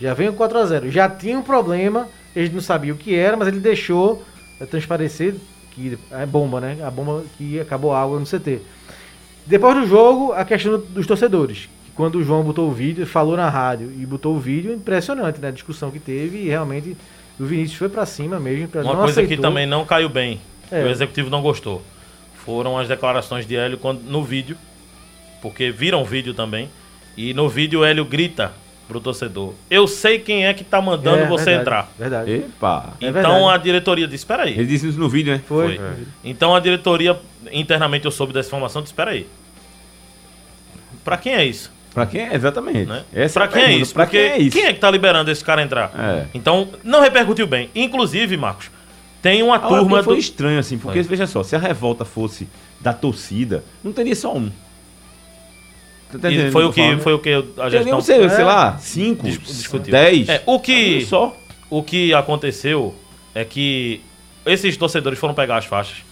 [0.00, 3.14] Já vem o 4 a 0 Já tinha um problema, eles não sabiam o que
[3.14, 4.22] era, mas ele deixou
[4.68, 5.36] transparecer
[5.70, 6.78] que é bomba, né?
[6.84, 8.60] A bomba que acabou a água no CT.
[9.46, 11.68] Depois do jogo, a questão dos torcedores.
[11.94, 15.48] Quando o João botou o vídeo, falou na rádio e botou o vídeo, impressionante, né?
[15.48, 16.96] A discussão que teve e realmente
[17.38, 18.68] o Vinícius foi para cima mesmo.
[18.74, 19.36] Uma coisa aceitou.
[19.36, 20.84] que também não caiu bem, é.
[20.84, 21.82] o executivo não gostou,
[22.44, 24.56] foram as declarações de Hélio quando, no vídeo,
[25.40, 26.68] porque viram o vídeo também,
[27.16, 28.52] e no vídeo o Hélio grita
[28.88, 29.54] pro torcedor.
[29.70, 31.92] Eu sei quem é que tá mandando é, você verdade, entrar.
[31.98, 32.32] Verdade.
[32.32, 32.94] Epa.
[33.00, 34.52] É então a diretoria disse, espera aí.
[34.52, 35.42] Ele disse isso no vídeo, né?
[35.46, 35.76] Foi.
[35.76, 35.84] Foi.
[35.84, 35.94] É.
[36.24, 37.18] Então a diretoria,
[37.50, 39.26] internamente eu soube dessa informação, disse, espera aí.
[41.04, 41.72] Pra quem é isso?
[41.94, 42.34] Pra quem é?
[42.34, 42.86] Exatamente.
[42.86, 43.04] Né?
[43.12, 43.94] Essa pra é quem é isso?
[43.94, 44.56] Pra quem é isso?
[44.56, 45.92] Quem é que tá liberando esse cara entrar?
[45.98, 46.26] É.
[46.32, 47.70] Então, não repercutiu bem.
[47.74, 48.70] Inclusive, Marcos,
[49.22, 50.02] tem uma a turma.
[50.02, 50.20] Foi do...
[50.20, 51.02] estranho, assim, porque é.
[51.02, 52.48] veja só, se a revolta fosse
[52.80, 54.50] da torcida, não teria só um.
[56.10, 58.00] Tá foi, o que, foi o que a gestão...
[58.02, 59.26] Sei, sei lá, 5,
[59.78, 60.28] 10.
[60.28, 61.34] É, o que, só.
[61.70, 62.94] o que aconteceu
[63.34, 64.02] é que
[64.44, 66.02] esses torcedores foram pegar as faixas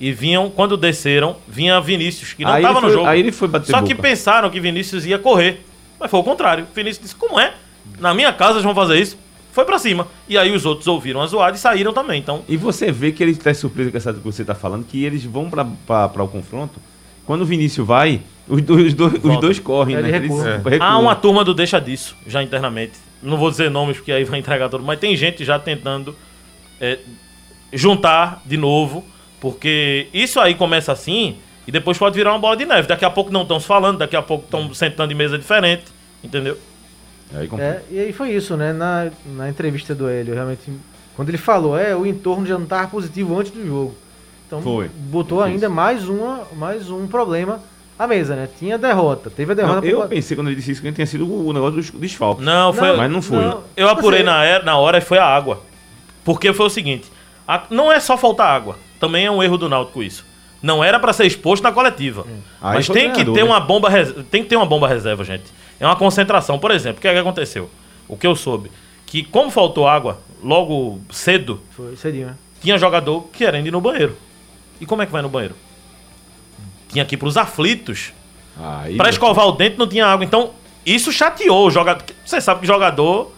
[0.00, 3.06] e vinham, quando desceram, vinha Vinícius, que não estava no jogo.
[3.06, 3.94] Aí ele foi bater Só boca.
[3.94, 5.64] que pensaram que Vinícius ia correr.
[6.00, 6.66] Mas foi o contrário.
[6.74, 7.54] Vinícius disse, como é?
[8.00, 9.18] Na minha casa eles vão fazer isso?
[9.52, 10.08] Foi para cima.
[10.26, 12.18] E aí os outros ouviram a zoada e saíram também.
[12.18, 12.42] Então...
[12.48, 15.24] E você vê que ele está surpreso com essa que você está falando, que eles
[15.24, 16.80] vão para o confronto.
[17.26, 20.16] Quando o Vinícius vai, os dois, os dois, os dois correm, né?
[20.16, 20.78] Eles é.
[20.80, 22.94] Há uma turma do deixa disso, já internamente.
[23.22, 26.16] Não vou dizer nomes porque aí vai entregar todo, mas tem gente já tentando
[26.80, 26.98] é,
[27.72, 29.04] juntar de novo,
[29.38, 31.36] porque isso aí começa assim
[31.66, 32.88] e depois pode virar uma bola de neve.
[32.88, 35.84] Daqui a pouco não estão se falando, daqui a pouco estão sentando em mesa diferente,
[36.24, 36.58] entendeu?
[37.34, 38.72] Aí é, e aí foi isso, né?
[38.72, 40.70] Na, na entrevista do Hélio, realmente,
[41.16, 43.94] quando ele falou, é, o entorno já não estava positivo antes do jogo.
[44.46, 44.88] Então foi.
[44.88, 47.60] botou foi ainda mais, uma, mais um problema
[47.98, 48.48] a mesa, né?
[48.58, 49.80] Tinha derrota, teve a derrota.
[49.80, 50.08] Não, eu por...
[50.08, 52.44] pensei quando ele disse isso que tinha sido o negócio dos desfalques.
[52.44, 53.38] Não, foi, mas não foi.
[53.38, 55.62] Não, eu apurei na, era, na hora e foi a água.
[56.24, 57.10] Porque foi o seguinte,
[57.46, 60.24] a, não é só faltar água, também é um erro do Náutico isso.
[60.62, 62.22] Não era para ser exposto na coletiva.
[62.22, 62.40] Hum.
[62.60, 63.44] Mas tem que ter né?
[63.44, 63.90] uma bomba,
[64.30, 65.44] tem que ter uma bomba reserva, gente.
[65.82, 66.98] É uma concentração, por exemplo.
[66.98, 67.68] O que, é que aconteceu?
[68.08, 68.70] O que eu soube,
[69.04, 72.36] que como faltou água logo cedo, foi cedinho, né?
[72.62, 74.16] Tinha jogador querendo ir no banheiro.
[74.80, 75.54] E como é que vai no banheiro?
[76.92, 78.12] tinha que ir pros aflitos.
[78.96, 80.24] Pra escovar o dente não tinha água.
[80.24, 80.50] Então,
[80.84, 82.04] isso chateou o jogador.
[82.24, 83.32] Você sabe que jogador.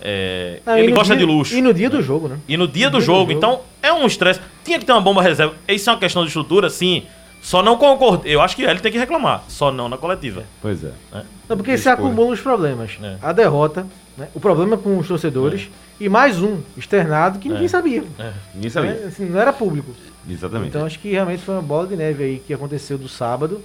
[0.00, 1.56] É, ah, ele gosta dia, de luxo.
[1.56, 2.38] E no dia do jogo, né?
[2.46, 3.24] E no dia, do, dia jogo.
[3.24, 3.32] do, jogo.
[3.32, 4.40] Então, é um estresse.
[4.62, 5.56] Tinha que ter uma bomba reserva.
[5.66, 7.04] Isso é uma questão de estrutura, sim.
[7.40, 8.34] Só não concordei.
[8.34, 9.44] Eu acho que ele tem que reclamar.
[9.48, 10.44] Só não na coletiva.
[10.60, 10.92] Pois é.
[11.12, 11.22] é.
[11.48, 12.98] Não, porque se acumulam os problemas.
[13.02, 13.16] É.
[13.22, 14.28] A derrota, né?
[14.34, 15.70] o problema com os torcedores
[16.00, 16.04] é.
[16.04, 17.68] e mais um externado que ninguém é.
[17.68, 18.04] sabia.
[18.18, 18.32] É.
[18.54, 18.92] Ninguém sabia.
[18.92, 19.06] Né?
[19.06, 19.94] Assim, não era público.
[20.28, 20.68] Exatamente.
[20.68, 23.62] Então acho que realmente foi uma bola de neve aí que aconteceu do sábado.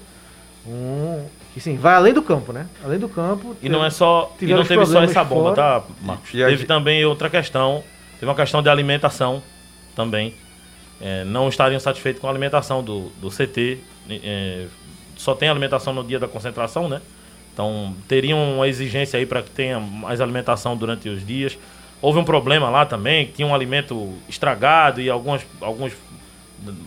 [0.66, 2.68] Um, que sim, vai além do campo, né?
[2.84, 3.56] Além do campo.
[3.62, 4.34] E não é só.
[4.42, 5.82] E não teve só essa bomba, fora.
[5.82, 6.32] tá, Marcos?
[6.32, 7.84] Teve também outra questão.
[8.20, 9.44] Teve uma questão de alimentação
[9.94, 10.34] também.
[11.06, 13.78] É, não estariam satisfeitos com a alimentação do, do CT.
[14.10, 14.68] É,
[15.18, 17.02] só tem alimentação no dia da concentração, né?
[17.54, 21.58] Então teriam uma exigência aí para que tenha mais alimentação durante os dias.
[22.02, 25.92] Houve um problema lá também, tinha um alimento estragado e alguns, alguns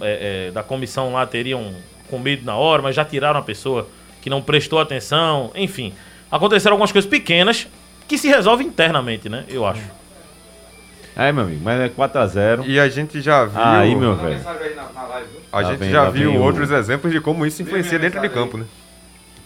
[0.00, 1.74] é, é, da comissão lá teriam
[2.08, 3.86] comido na hora, mas já tiraram a pessoa
[4.22, 5.52] que não prestou atenção.
[5.54, 5.92] Enfim,
[6.30, 7.66] aconteceram algumas coisas pequenas
[8.08, 9.44] que se resolvem internamente, né?
[9.48, 9.82] Eu acho.
[11.16, 12.66] É, meu amigo, mas é 4x0.
[12.66, 13.62] E a gente já viu.
[13.62, 14.38] Aí, meu velho.
[15.50, 18.66] A gente vem, já viu outros exemplos de como isso influencia dentro de campo, né?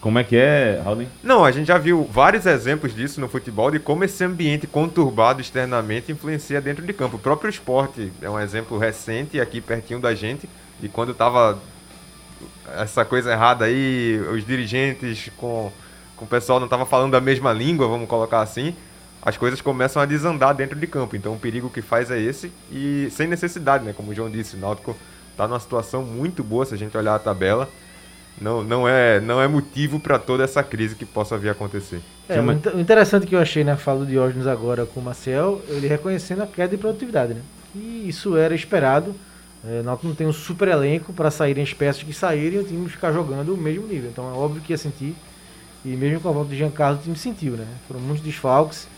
[0.00, 1.06] Como é que é, Raul?
[1.22, 5.40] Não, a gente já viu vários exemplos disso no futebol, de como esse ambiente conturbado
[5.40, 7.16] externamente influencia dentro de campo.
[7.16, 10.48] O próprio esporte é um exemplo recente, aqui pertinho da gente,
[10.82, 11.58] e quando tava
[12.78, 15.70] essa coisa errada aí, os dirigentes com,
[16.16, 18.74] com o pessoal não tava falando a mesma língua, vamos colocar assim,
[19.22, 21.16] as coisas começam a desandar dentro de campo.
[21.16, 23.92] Então o perigo que faz é esse, e sem necessidade, né?
[23.92, 24.96] Como o João disse, o Náutico
[25.36, 27.68] tá numa situação muito boa se a gente olhar a tabela
[28.40, 32.00] não, não, é, não é motivo para toda essa crise que possa vir a acontecer.
[32.28, 35.86] É, o interessante que eu achei na fala do Diógenes agora com o Marcel, ele
[35.86, 37.42] reconhecendo a queda de produtividade, né?
[37.74, 39.14] E isso era esperado.
[39.62, 42.64] É, nós não tem um super elenco para saírem as peças que saírem e o
[42.64, 44.08] time ficar jogando o mesmo nível.
[44.10, 45.14] Então é óbvio que ia sentir.
[45.84, 47.66] E mesmo com a volta de Giancarlo, o time sentiu, né?
[47.86, 48.88] Foram muitos desfalques.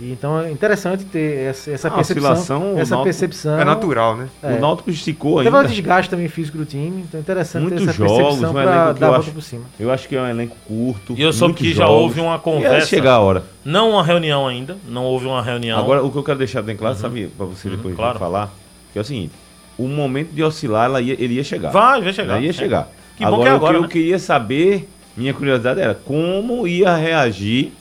[0.00, 2.78] E então é interessante ter essa, essa percepção.
[2.78, 3.60] Essa percepção.
[3.60, 4.28] É natural, né?
[4.42, 4.54] É.
[4.54, 5.50] O Náutico esticou ainda.
[5.50, 8.52] Teve um desgaste também físico do time, então é interessante Muitos ter essa jogos, percepção
[8.54, 9.64] para dar a volta por cima.
[9.78, 11.14] Eu acho que é um elenco curto.
[11.18, 12.86] E eu soube que já houve uma conversa.
[12.86, 13.44] chegar a hora.
[13.62, 15.78] Não uma reunião ainda, não houve uma reunião.
[15.78, 17.00] Agora, o que eu quero deixar bem claro, uhum.
[17.00, 18.18] sabe, para você uhum, depois claro.
[18.18, 18.50] falar,
[18.94, 19.34] que é o seguinte:
[19.76, 21.70] o momento de oscilar, ela ia, ele ia chegar.
[21.70, 22.36] Vai, vai chegar.
[22.36, 22.88] Ela ia chegar.
[22.96, 23.18] É.
[23.18, 23.84] Que agora, bom que é agora, o que né?
[23.84, 27.74] eu queria saber, minha curiosidade era como ia reagir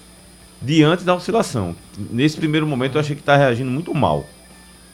[0.62, 1.76] diante da oscilação.
[1.98, 4.26] Nesse primeiro momento eu achei que está reagindo muito mal.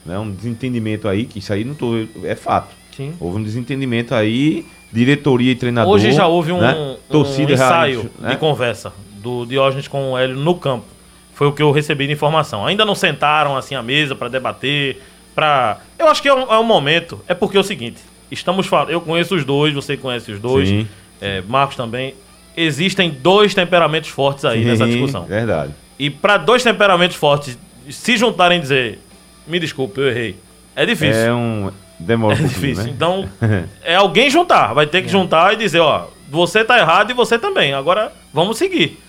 [0.05, 0.17] Né?
[0.17, 2.75] Um desentendimento aí, que isso aí não tô, é fato.
[2.95, 3.13] Sim.
[3.19, 5.93] Houve um desentendimento aí, diretoria e treinador.
[5.93, 6.97] Hoje já houve um, né?
[7.09, 8.29] Torcida um ensaio né?
[8.29, 10.85] de conversa do Diógenes com o Hélio no campo.
[11.33, 12.65] Foi o que eu recebi de informação.
[12.65, 15.01] Ainda não sentaram assim à mesa para debater,
[15.33, 17.19] para Eu acho que é um, é um, momento.
[17.27, 18.01] É porque é o seguinte,
[18.31, 20.87] estamos falando, eu conheço os dois, você conhece os dois,
[21.19, 22.13] é, Marcos também
[22.55, 25.25] existem dois temperamentos fortes aí Sim, nessa discussão.
[25.25, 25.73] Verdade.
[25.97, 27.57] E para dois temperamentos fortes
[27.89, 28.99] se juntarem e dizer,
[29.47, 30.35] me desculpe, eu errei,
[30.75, 31.21] é difícil.
[31.21, 31.71] É um.
[31.97, 32.85] Demora é um difícil.
[32.85, 32.91] Né?
[32.93, 33.29] Então,
[33.83, 34.73] é alguém juntar.
[34.73, 35.11] Vai ter que é.
[35.11, 37.73] juntar e dizer, ó, você tá errado e você também.
[37.73, 38.99] Agora, vamos seguir.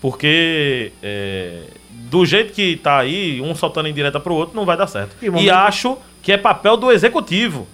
[0.00, 1.62] Porque é,
[2.10, 5.14] do jeito que tá aí, um soltando em direta pro outro, não vai dar certo.
[5.22, 7.68] E, e acho que é papel do executivo.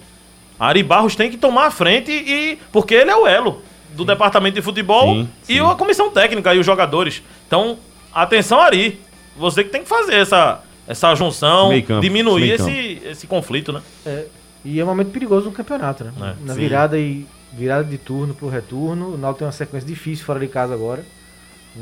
[0.59, 2.59] Ari Barros tem que tomar a frente e.
[2.71, 3.63] Porque ele é o elo
[3.95, 5.53] do departamento de futebol sim, sim.
[5.53, 7.21] e a comissão técnica e os jogadores.
[7.47, 7.77] Então,
[8.13, 8.99] atenção Ari,
[9.37, 13.81] você que tem que fazer essa, essa junção, campo, diminuir esse, esse conflito, né?
[14.05, 14.25] É,
[14.63, 16.13] e é um momento perigoso no campeonato, né?
[16.17, 16.59] É, Na sim.
[16.59, 20.47] virada e virada de turno pro retorno, o Náutico tem uma sequência difícil fora de
[20.47, 21.03] casa agora.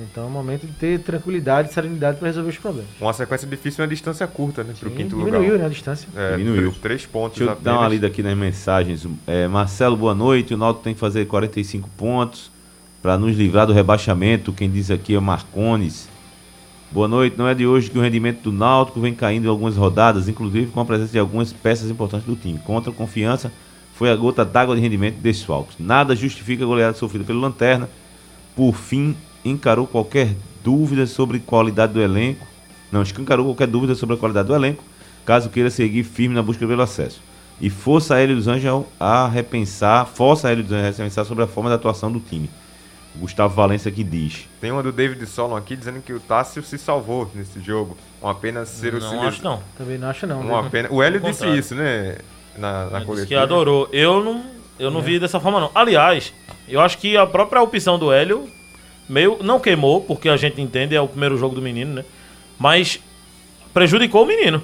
[0.03, 2.89] Então é o momento de ter tranquilidade e serenidade para resolver os problemas.
[2.99, 4.73] Uma sequência difícil uma distância curta, né?
[4.79, 5.39] Para o quinto diminuiu, lugar.
[5.39, 5.65] Diminuiu, né?
[5.65, 6.07] A distância.
[6.15, 6.73] É, diminuiu.
[6.81, 9.07] Três pontos Deixa eu dar uma lida aqui nas mensagens.
[9.25, 10.53] É, Marcelo, boa noite.
[10.53, 12.51] O Náutico tem que fazer 45 pontos
[13.01, 14.53] para nos livrar do rebaixamento.
[14.53, 16.09] Quem diz aqui é Marcones.
[16.91, 17.37] Boa noite.
[17.37, 20.71] Não é de hoje que o rendimento do Náutico vem caindo em algumas rodadas, inclusive
[20.71, 22.59] com a presença de algumas peças importantes do time.
[22.59, 23.51] Contra a confiança,
[23.93, 25.75] foi a gota d'água de rendimento de desfalques.
[25.79, 27.89] Nada justifica a goleada sofrida pelo Lanterna.
[28.55, 29.15] Por fim,
[29.49, 32.45] encarou qualquer dúvida sobre qualidade do elenco,
[32.91, 34.83] não escancarou qualquer dúvida sobre a qualidade do elenco,
[35.25, 37.21] caso queira seguir firme na busca pelo acesso.
[37.59, 41.25] E força a Hélio dos Anjos a repensar, força a Hélio dos Anjos a repensar
[41.25, 42.49] sobre a forma da atuação do time.
[43.15, 44.47] O Gustavo Valença que diz.
[44.61, 47.97] Tem uma do David Solon aqui dizendo que o Tássio se salvou nesse jogo.
[48.21, 49.63] Uma pena ser não o Não acho não.
[49.75, 50.41] Também não acho não.
[50.41, 50.69] Uma né?
[50.69, 50.89] pena...
[50.91, 52.17] O Hélio disse isso, né?
[52.57, 53.15] Na, na coletiva.
[53.15, 53.89] Disse que adorou.
[53.91, 54.43] Eu não,
[54.77, 55.03] eu não é.
[55.03, 55.71] vi dessa forma não.
[55.73, 56.31] Aliás,
[56.67, 58.47] eu acho que a própria opção do Hélio
[59.07, 59.37] meio.
[59.41, 62.05] Não queimou, porque a gente entende, é o primeiro jogo do menino, né?
[62.57, 62.99] Mas
[63.73, 64.61] prejudicou o menino.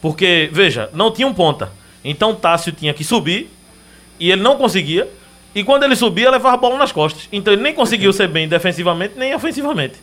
[0.00, 1.72] Porque, veja, não tinha um ponta.
[2.04, 3.50] Então Tássio tinha que subir
[4.20, 5.08] e ele não conseguia.
[5.54, 7.28] E quando ele subia, levava a bola nas costas.
[7.32, 9.96] Então ele nem conseguiu ser bem defensivamente nem ofensivamente.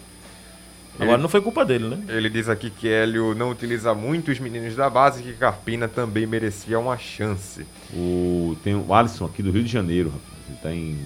[0.95, 2.03] Agora ele, não foi culpa dele, né?
[2.07, 5.87] Ele diz aqui que Hélio não utiliza muito os meninos da base e que Carpina
[5.87, 7.65] também merecia uma chance.
[7.93, 10.33] O, tem o Alisson aqui do Rio de Janeiro, rapaz.
[10.49, 10.99] Ele tá em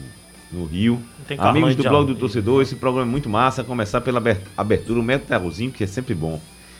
[0.51, 1.01] no Rio.
[1.37, 3.63] Amigos do blog do torcedor, esse programa é muito massa.
[3.63, 4.21] Começar pela
[4.55, 6.39] abertura, o método terrozinho, que é sempre bom.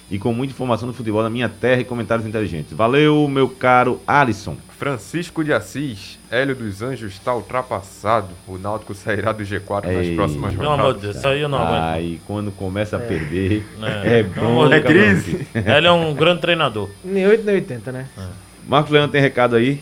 [0.10, 2.71] E com muita informação do futebol da minha terra e comentários inteligentes.
[2.71, 4.56] Valeu, meu caro Alisson.
[4.77, 8.30] Francisco de Assis, Hélio dos Anjos está ultrapassado.
[8.47, 10.58] O Náutico sairá do G4 Ei, nas próximas rodadas.
[10.58, 11.84] Pelo amor de Deus, isso aí eu não aguento.
[11.84, 13.06] Aí quando começa a é.
[13.06, 14.71] perder, é, é bom.
[14.71, 15.47] É crise.
[15.53, 16.89] Hélio é um grande treinador.
[17.03, 18.08] Nem 8 nem 80, né?
[18.17, 18.27] É.
[18.67, 19.82] Marcos Leandro tem recado aí?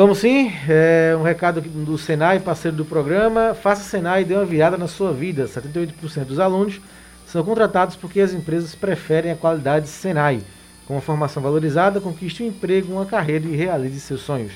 [0.00, 3.52] Vamos sim, é um recado do Senai, parceiro do programa.
[3.52, 5.44] Faça Senai e dê uma virada na sua vida.
[5.44, 6.80] 78% dos alunos
[7.26, 10.40] são contratados porque as empresas preferem a qualidade Senai.
[10.86, 14.54] Com uma formação valorizada, conquiste um emprego, uma carreira e realize seus sonhos.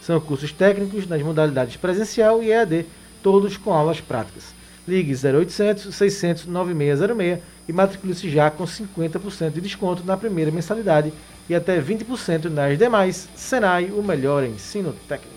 [0.00, 2.86] São cursos técnicos nas modalidades presencial e EAD,
[3.22, 4.54] todos com aulas práticas.
[4.88, 11.12] Ligue 0800 600 9606 e matricule-se já com 50% de desconto na primeira mensalidade
[11.48, 13.28] e até 20% nas demais.
[13.34, 15.36] Senai, o melhor ensino técnico.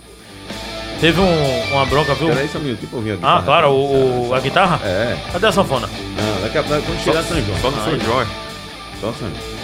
[1.00, 2.28] Teve um, uma bronca, viu?
[2.28, 3.40] Peraí só um minuto, tipo, a guitarra.
[3.40, 4.86] Ah, claro, o, o, a guitarra?
[4.86, 5.18] É.
[5.32, 5.88] Cadê a sanfona?
[5.88, 7.58] Não, daqui a pouco quando chegar São João.
[7.60, 8.28] Só no São João.
[9.00, 9.60] Só no São João.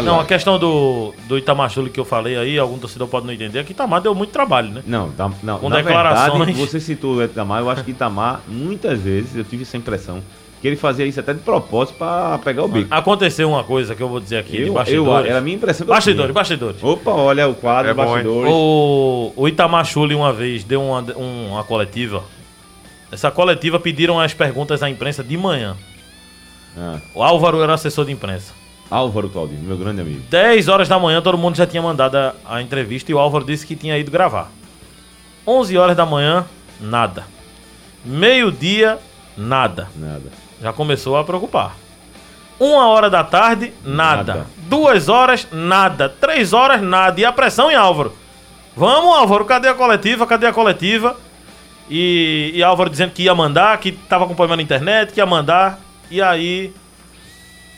[0.00, 3.58] Não, a questão do, do Itamachule que eu falei aí, algum torcedor pode não entender,
[3.58, 4.82] é que Itamar deu muito trabalho, né?
[4.86, 5.58] Não, tá, não.
[5.58, 6.46] Com na declarações.
[6.46, 10.22] Verdade, você citou o Itamar, eu acho que Itamar, muitas vezes, eu tive essa impressão,
[10.62, 12.86] que ele fazia isso até de propósito para pegar o bico.
[12.88, 15.24] Aconteceu uma coisa que eu vou dizer aqui eu, de bastidores.
[15.24, 15.84] Eu, era a minha impressão.
[15.84, 16.80] Bastidores, bastidores.
[16.80, 18.48] Opa, olha o quadro, é bastidores.
[18.48, 22.22] Bom, o, o Itamar Chuli uma vez deu uma, uma coletiva.
[23.10, 25.76] Essa coletiva pediram as perguntas à imprensa de manhã.
[26.78, 27.00] Ah.
[27.12, 28.54] O Álvaro era assessor de imprensa.
[28.88, 30.20] Álvaro Claudino, meu grande amigo.
[30.30, 33.44] 10 horas da manhã todo mundo já tinha mandado a, a entrevista e o Álvaro
[33.44, 34.48] disse que tinha ido gravar.
[35.44, 36.44] 11 horas da manhã,
[36.80, 37.24] nada.
[38.04, 39.00] Meio-dia,
[39.36, 39.88] nada.
[39.96, 40.30] Nada.
[40.62, 41.76] Já começou a preocupar.
[42.60, 44.34] Uma hora da tarde, nada.
[44.34, 44.46] nada.
[44.68, 46.08] Duas horas, nada.
[46.08, 47.20] Três horas, nada.
[47.20, 48.14] E a pressão em Álvaro.
[48.76, 50.24] Vamos, Álvaro, cadê a coletiva?
[50.24, 51.16] Cadê a coletiva?
[51.90, 55.26] E, e Álvaro dizendo que ia mandar, que estava com problema na internet, que ia
[55.26, 55.80] mandar.
[56.08, 56.72] E aí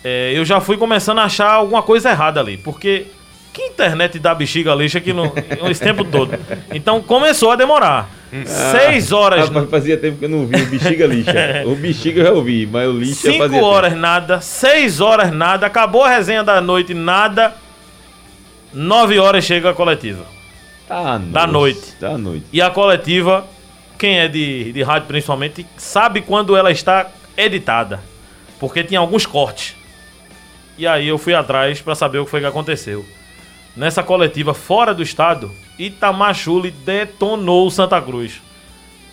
[0.05, 3.07] é, eu já fui começando a achar alguma coisa errada ali, porque
[3.55, 5.33] que internet dá bexiga lixa aqui no,
[5.71, 6.37] esse tempo todo?
[6.73, 8.11] Então começou a demorar.
[8.33, 9.49] Ah, Seis horas.
[9.49, 11.33] Rapaz, fazia tempo que eu não ouvi o bexiga lixa.
[11.65, 14.03] o bexiga eu já ouvi, mas o lixa Cinco fazia horas tempo.
[14.03, 17.55] nada, seis horas nada, acabou a resenha da noite nada.
[18.73, 20.25] Nove horas chega a coletiva.
[20.89, 21.95] Tá da noite.
[22.01, 22.45] Da noite.
[22.53, 23.47] E a coletiva,
[23.97, 28.01] quem é de, de rádio principalmente, sabe quando ela está editada.
[28.59, 29.77] Porque tinha alguns cortes.
[30.77, 33.05] E aí eu fui atrás para saber o que foi que aconteceu.
[33.77, 38.41] Nessa coletiva fora do estado, Itamachule detonou Santa Cruz.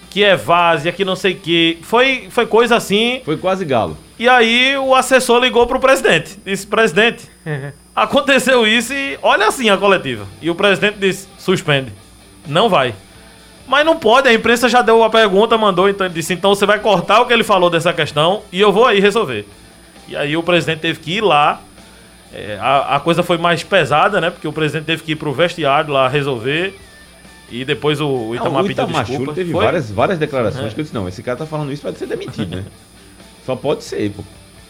[0.10, 1.80] Que é várzea, que não sei o que.
[1.82, 3.22] Foi, foi coisa assim.
[3.24, 3.98] Foi quase galo.
[4.20, 6.38] E aí o assessor ligou pro presidente.
[6.46, 7.28] Disse, presidente,
[7.96, 10.28] aconteceu isso e olha assim a coletiva.
[10.42, 11.92] E o presidente disse, suspende.
[12.46, 12.94] Não vai.
[13.68, 16.66] Mas não pode, a imprensa já deu a pergunta, mandou, então ele disse, então você
[16.66, 19.48] vai cortar o que ele falou dessa questão e eu vou aí resolver.
[20.08, 21.62] E aí o presidente teve que ir lá.
[22.34, 24.30] É, a, a, coisa foi mais pesada, né?
[24.30, 26.74] Porque o presidente teve que ir pro vestiário lá resolver.
[27.50, 29.34] E depois o, o Itamar, não, o Itamar pediu desculpa.
[29.34, 30.74] teve várias, várias declarações é.
[30.74, 32.66] que eu disse, não, esse cara tá falando isso, pode ser demitido, né?
[33.46, 34.24] Só pode ser, pô.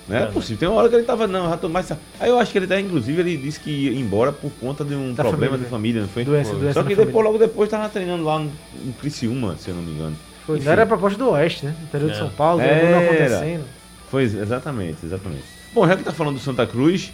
[0.07, 0.57] Não é, é possível.
[0.57, 1.91] Tem uma hora que ele tava, não, já tô mais.
[2.19, 4.95] Aí eu acho que ele até, inclusive, ele disse que ia embora por conta de
[4.95, 6.25] um da problema família, de família, não foi?
[6.25, 7.23] Doença, doença Só que depois, família.
[7.23, 8.51] logo depois, tava treinando lá no,
[8.83, 10.15] no Criciúma, se eu não me engano.
[10.45, 11.75] Foi, não era a proposta do Oeste, né?
[11.83, 12.13] Interior é.
[12.13, 12.89] de São Paulo, era.
[12.89, 13.65] não acontecendo.
[14.09, 15.43] Foi, exatamente, exatamente.
[15.73, 17.13] Bom, já que tá falando do Santa Cruz,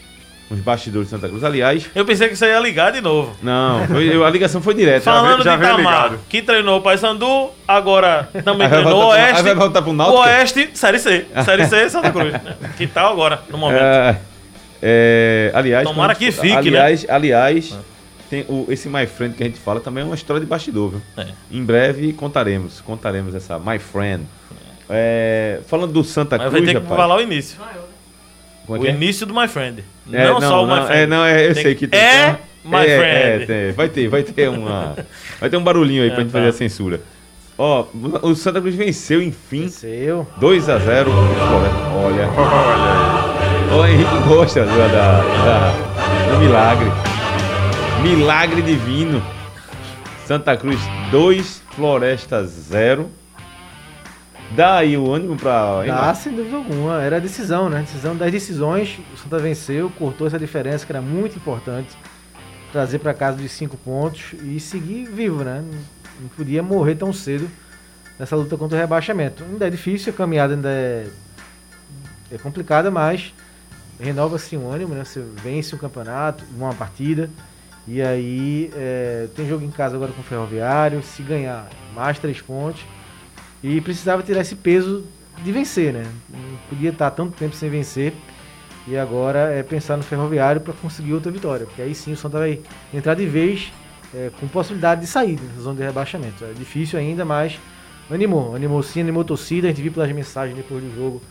[0.50, 1.90] os bastidores de Santa Cruz, aliás.
[1.94, 3.36] Eu pensei que você ia ligar de novo.
[3.42, 5.02] Não, foi, a ligação foi direta.
[5.02, 9.38] Falando já, de Itamar, que treinou o Paysandu, agora também treinou o Oeste.
[9.38, 10.18] Aí vai voltar pro Náutico?
[10.18, 11.26] O Oeste, Série C.
[11.44, 12.34] Série C Santa Cruz.
[12.78, 13.82] que tal agora, no momento?
[13.82, 14.18] É,
[14.82, 15.88] é, aliás.
[15.88, 17.14] Tomara que fique, aliás, né?
[17.14, 17.78] Aliás,
[18.30, 20.92] tem o, esse My Friend que a gente fala também é uma história de bastidor,
[20.92, 21.02] viu?
[21.18, 21.28] É.
[21.52, 24.26] Em breve contaremos, contaremos essa My Friend.
[24.90, 27.60] É, falando do Santa Mas Cruz, vai ter que falar o início.
[28.70, 28.90] É o é?
[28.90, 29.84] início do My Friend.
[30.12, 31.02] É, não, não, só o My Friend.
[31.02, 32.00] É, não, é, eu tem sei que tem.
[32.00, 33.52] É My é, Friend.
[33.52, 34.96] É, vai ter, vai ter uma.
[35.40, 36.40] vai ter um barulhinho aí pra gente tá.
[36.40, 37.02] fazer a censura.
[37.58, 37.86] Ó,
[38.22, 39.62] o Santa Cruz venceu, enfim.
[39.64, 40.28] Venceu.
[40.38, 42.28] 2 a 0 Olha.
[42.28, 43.28] Olha.
[43.70, 46.90] O Henrique gosta da, da, da, do milagre.
[48.02, 49.22] Milagre divino.
[50.26, 50.80] Santa Cruz
[51.12, 53.10] 2, Floresta 0.
[54.52, 55.84] Dá aí o ânimo pra.
[55.86, 57.02] Dá, sem dúvida alguma.
[57.02, 57.82] Era a decisão, né?
[57.82, 59.00] Decisão das decisões.
[59.14, 61.98] O Santa venceu, cortou essa diferença que era muito importante.
[62.72, 65.64] Trazer para casa de cinco pontos e seguir vivo, né?
[66.20, 67.50] Não podia morrer tão cedo
[68.18, 69.44] nessa luta contra o rebaixamento.
[69.44, 71.08] Ainda é difícil, a caminhada ainda é,
[72.32, 73.34] é complicada, mas
[74.00, 75.04] renova-se um ânimo, né?
[75.04, 77.30] Você vence um campeonato, uma partida.
[77.88, 81.02] E aí é, tem jogo em casa agora com o Ferroviário.
[81.04, 82.82] Se ganhar mais três pontos
[83.64, 85.04] e precisava tirar esse peso
[85.44, 86.06] de vencer, né?
[86.30, 88.14] Não podia estar tanto tempo sem vencer.
[88.88, 91.66] E agora é pensar no Ferroviário para conseguir outra vitória.
[91.66, 92.62] Porque aí sim o Santa vai
[92.94, 93.72] entrar de vez
[94.14, 96.46] é, com possibilidade de sair dessa zona de rebaixamento.
[96.46, 97.60] É difícil ainda, mas
[98.10, 98.56] animou.
[98.56, 99.68] Animou sim, animou torcida.
[99.68, 101.22] A gente viu pelas mensagens depois do jogo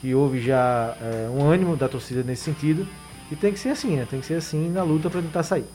[0.00, 2.86] que houve já é, um ânimo da torcida nesse sentido.
[3.30, 4.06] E tem que ser assim, né?
[4.08, 5.66] Tem que ser assim na luta para tentar sair.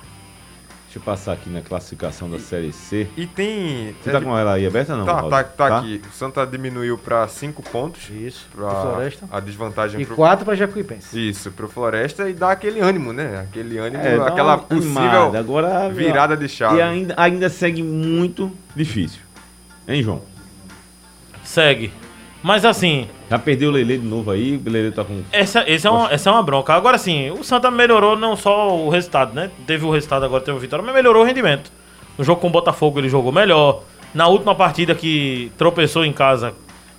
[0.96, 3.06] Deixa eu passar aqui na classificação da Série C.
[3.18, 3.94] E tem.
[4.02, 5.06] Você tá com ela aí aberta não?
[5.06, 6.02] Tá, tá, tá, tá, aqui.
[6.10, 8.10] O Santa diminuiu para 5 pontos.
[8.10, 8.48] Isso.
[8.56, 9.28] Pra Floresta.
[9.30, 11.30] A desvantagem E 4 para Jacuipense.
[11.30, 13.42] Isso, pro Floresta e dá aquele ânimo, né?
[13.42, 16.78] Aquele ânimo, é, aquela possível Agora, virada de chave.
[16.78, 19.20] E ainda, ainda segue muito difícil.
[19.86, 20.22] Hein, João?
[21.44, 21.92] Segue.
[22.42, 25.24] Mas assim, Já perdeu o Lele de novo aí, o Lele tá com.
[25.32, 26.74] Essa, essa, é uma, essa é uma bronca.
[26.74, 29.50] Agora sim, o Santa melhorou não só o resultado, né?
[29.66, 31.72] Teve o resultado, agora teve a vitória, mas melhorou o rendimento.
[32.18, 33.82] No jogo com o Botafogo ele jogou melhor.
[34.14, 36.54] Na última partida que tropeçou em casa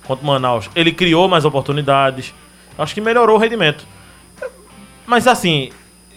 [0.05, 2.33] contra o Manaus, ele criou mais oportunidades.
[2.77, 3.87] Acho que melhorou o rendimento.
[5.05, 5.69] Mas assim,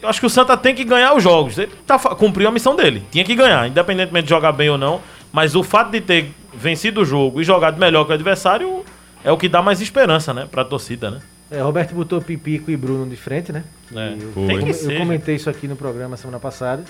[0.03, 1.57] eu acho que o Santa tem que ganhar os jogos.
[1.57, 3.03] Ele tá, cumpriu a missão dele.
[3.11, 5.01] Tinha que ganhar, independentemente de jogar bem ou não.
[5.33, 8.85] Mas o fato de ter vencido o jogo e jogado melhor que o adversário
[9.24, 10.48] é o que dá mais esperança, né?
[10.50, 11.20] Pra torcida, né?
[11.50, 13.64] É, Roberto botou Pipico e Bruno de frente, né?
[13.94, 14.92] É, eu, tem que eu, ser.
[14.92, 16.85] eu comentei isso aqui no programa semana passada.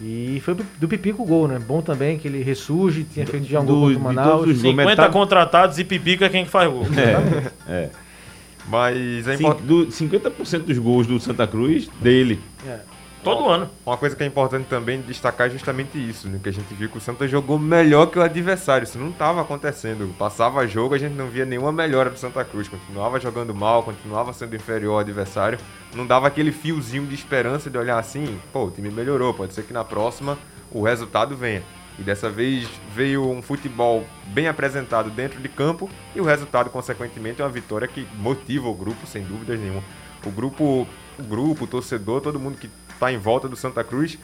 [0.00, 1.58] E foi do Pipico o gol, né?
[1.58, 4.60] Bom também que ele ressurge, tinha feito já um gol contra o Manaus.
[4.60, 6.86] 50 contratados e Pipico é quem que faz gol.
[7.68, 7.90] É, é.
[8.66, 9.92] Mas é importante.
[9.92, 12.40] 50% dos gols do Santa Cruz, dele.
[12.66, 12.78] É.
[13.22, 13.68] Todo ano.
[13.84, 16.40] Uma coisa que é importante também destacar é justamente isso, né?
[16.42, 18.84] Que a gente viu que o Santa jogou melhor que o adversário.
[18.84, 20.14] Isso não estava acontecendo.
[20.16, 22.66] Passava jogo, a gente não via nenhuma melhora do Santa Cruz.
[22.66, 25.58] Continuava jogando mal, continuava sendo inferior ao adversário.
[25.94, 29.64] Não dava aquele fiozinho de esperança de olhar assim, pô, o time melhorou, pode ser
[29.64, 30.38] que na próxima
[30.70, 31.62] o resultado venha.
[31.98, 37.42] E dessa vez veio um futebol bem apresentado dentro de campo e o resultado, consequentemente,
[37.42, 39.82] é uma vitória que motiva o grupo, sem dúvidas nenhuma.
[40.24, 40.86] O grupo,
[41.18, 44.18] o grupo, o torcedor, todo mundo que está em volta do Santa Cruz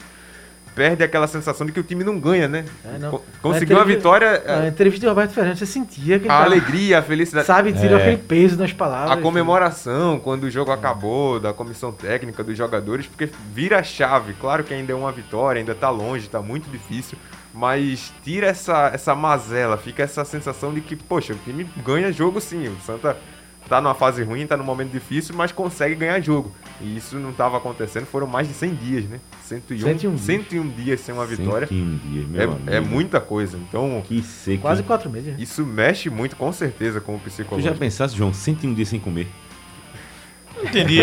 [0.77, 2.63] perde aquela sensação de que o time não ganha, né?
[2.85, 3.19] É, não.
[3.41, 4.43] Conseguiu uma vitória.
[4.45, 7.47] A entrevista de Roberto Fernandes, você sentia que a alegria, a felicidade.
[7.47, 8.01] Sabe, tira é.
[8.01, 9.17] aquele peso nas palavras.
[9.17, 14.33] A comemoração quando o jogo acabou, da comissão técnica, dos jogadores, porque vira a chave.
[14.33, 17.17] Claro que ainda é uma vitória, ainda está longe, está muito difícil
[17.53, 22.39] mas tira essa, essa mazela, fica essa sensação de que, poxa, o time ganha jogo
[22.39, 22.67] sim.
[22.67, 23.17] O Santa
[23.67, 26.51] tá numa fase ruim, tá num momento difícil, mas consegue ganhar jogo.
[26.81, 29.19] E isso não estava acontecendo, foram mais de 100 dias, né?
[29.43, 31.67] 101, 101, 101 dias sem uma vitória.
[31.67, 32.61] 101 dias, meu é, amigo.
[32.67, 33.57] é muita coisa.
[33.57, 34.61] Então, que seco.
[34.61, 35.33] Quase quatro meses.
[35.33, 35.35] Né?
[35.39, 37.69] Isso mexe muito, com certeza, com o psicológico.
[37.69, 39.27] Tu já pensasse, João, 101 dias sem comer?
[40.63, 41.01] Entendi.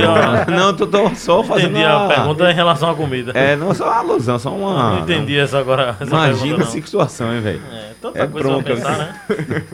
[0.50, 2.06] não, tô, tô só fazendo entendi uma...
[2.06, 3.32] a pergunta em relação à comida.
[3.34, 4.90] É, não só uma alusão, só uma.
[4.90, 5.96] Não entendi essa agora.
[6.00, 7.62] Essa Imagina essa situação, hein, velho.
[7.70, 9.64] É, tanta é coisa bronca, pra pensar, né?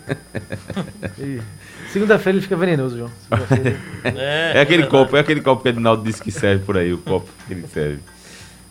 [1.92, 3.11] Segunda-feira ele fica venenoso, João.
[4.03, 6.76] É, é aquele é copo, é aquele copo que o Edinaldo disse que serve por
[6.76, 8.00] aí, o copo que ele serve.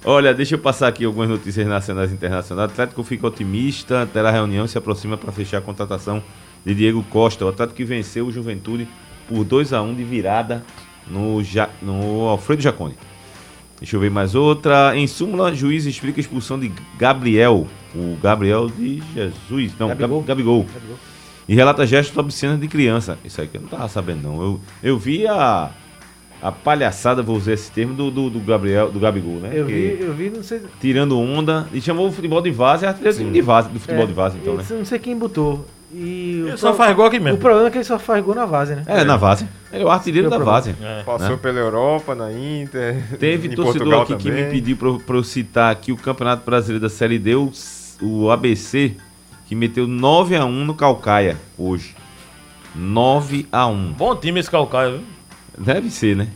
[0.03, 2.69] Olha, deixa eu passar aqui algumas notícias nacionais e internacionais.
[2.69, 6.23] O Atlético fica otimista, terá reunião e se aproxima para fechar a contratação
[6.65, 7.45] de Diego Costa.
[7.45, 8.88] O Atlético que venceu o Juventude
[9.27, 10.63] por 2 a 1 de virada
[11.05, 12.95] no, ja, no Alfredo Jaconi.
[13.79, 14.95] Deixa eu ver mais outra.
[14.95, 17.67] Em súmula, juiz explica a expulsão de Gabriel.
[17.93, 19.73] O Gabriel de Jesus.
[19.77, 20.21] Não, Gabigol.
[20.23, 20.63] Gabigol.
[20.63, 21.09] Gabigol.
[21.50, 23.18] E relata gestos obscenos de criança.
[23.26, 24.40] Isso aí que eu não tava sabendo, não.
[24.40, 25.72] Eu, eu vi a,
[26.40, 29.50] a palhaçada, vou usar esse termo, do, do, do Gabriel, do Gabigol, né?
[29.52, 30.62] Eu vi, eu vi, não sei.
[30.80, 31.68] Tirando onda.
[31.74, 34.38] E chamou o futebol de vaza, é artilheiro de vaza, do futebol é, de vaza,
[34.40, 34.64] então, né?
[34.70, 35.66] Não sei quem botou.
[35.92, 37.40] E ele só faz gol aqui mesmo.
[37.40, 38.84] O problema é que ele só faz gol na base, né?
[38.86, 39.48] É, na base.
[39.74, 40.76] Ele é o artilheiro da base.
[40.80, 41.02] É.
[41.02, 41.40] Passou né?
[41.42, 43.18] pela Europa, na Inter.
[43.18, 44.44] Teve torcedor Portugal aqui também.
[44.44, 47.52] que me pediu para eu citar aqui o Campeonato Brasileiro da Série D, o,
[48.04, 48.96] o ABC,
[49.50, 51.96] que meteu 9x1 no Calcaia hoje.
[52.78, 53.94] 9x1.
[53.98, 55.02] Bom time esse Calcaia, viu?
[55.58, 56.28] Deve ser, né?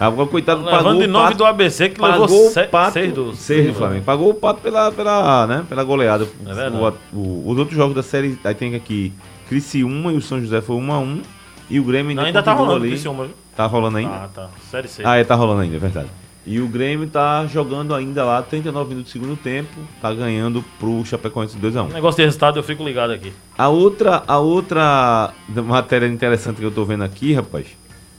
[0.00, 4.04] Agora, coitado, Levando pagou de 9 pato, do ABC que levou 6 do, do Flamengo.
[4.04, 6.26] Pagou o pato pela, pela, né, pela goleada.
[6.44, 9.12] É o, o, os outros jogos da série, aí tem aqui
[9.48, 11.22] Criciúma e o São José foi 1 a 1
[11.70, 12.88] e o Grêmio ainda, Não, ainda tá rolando ali.
[12.88, 13.34] Criciúma, viu?
[13.54, 14.12] Tá rolando ainda?
[14.12, 14.48] Ah, tá.
[14.68, 15.02] Série C.
[15.06, 16.08] Ah, é, tá rolando ainda, é verdade.
[16.44, 21.04] E o Grêmio tá jogando ainda lá 39 minutos do segundo tempo, tá ganhando pro
[21.04, 21.88] Chapecoense 2 a 1.
[21.88, 23.32] Negócio de resultado, eu fico ligado aqui.
[23.56, 27.66] A outra, a outra matéria interessante que eu tô vendo aqui, rapaz,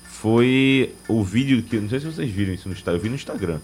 [0.03, 1.77] foi o vídeo que.
[1.77, 2.97] Não sei se vocês viram isso no Instagram.
[2.97, 3.59] Eu vi no Instagram.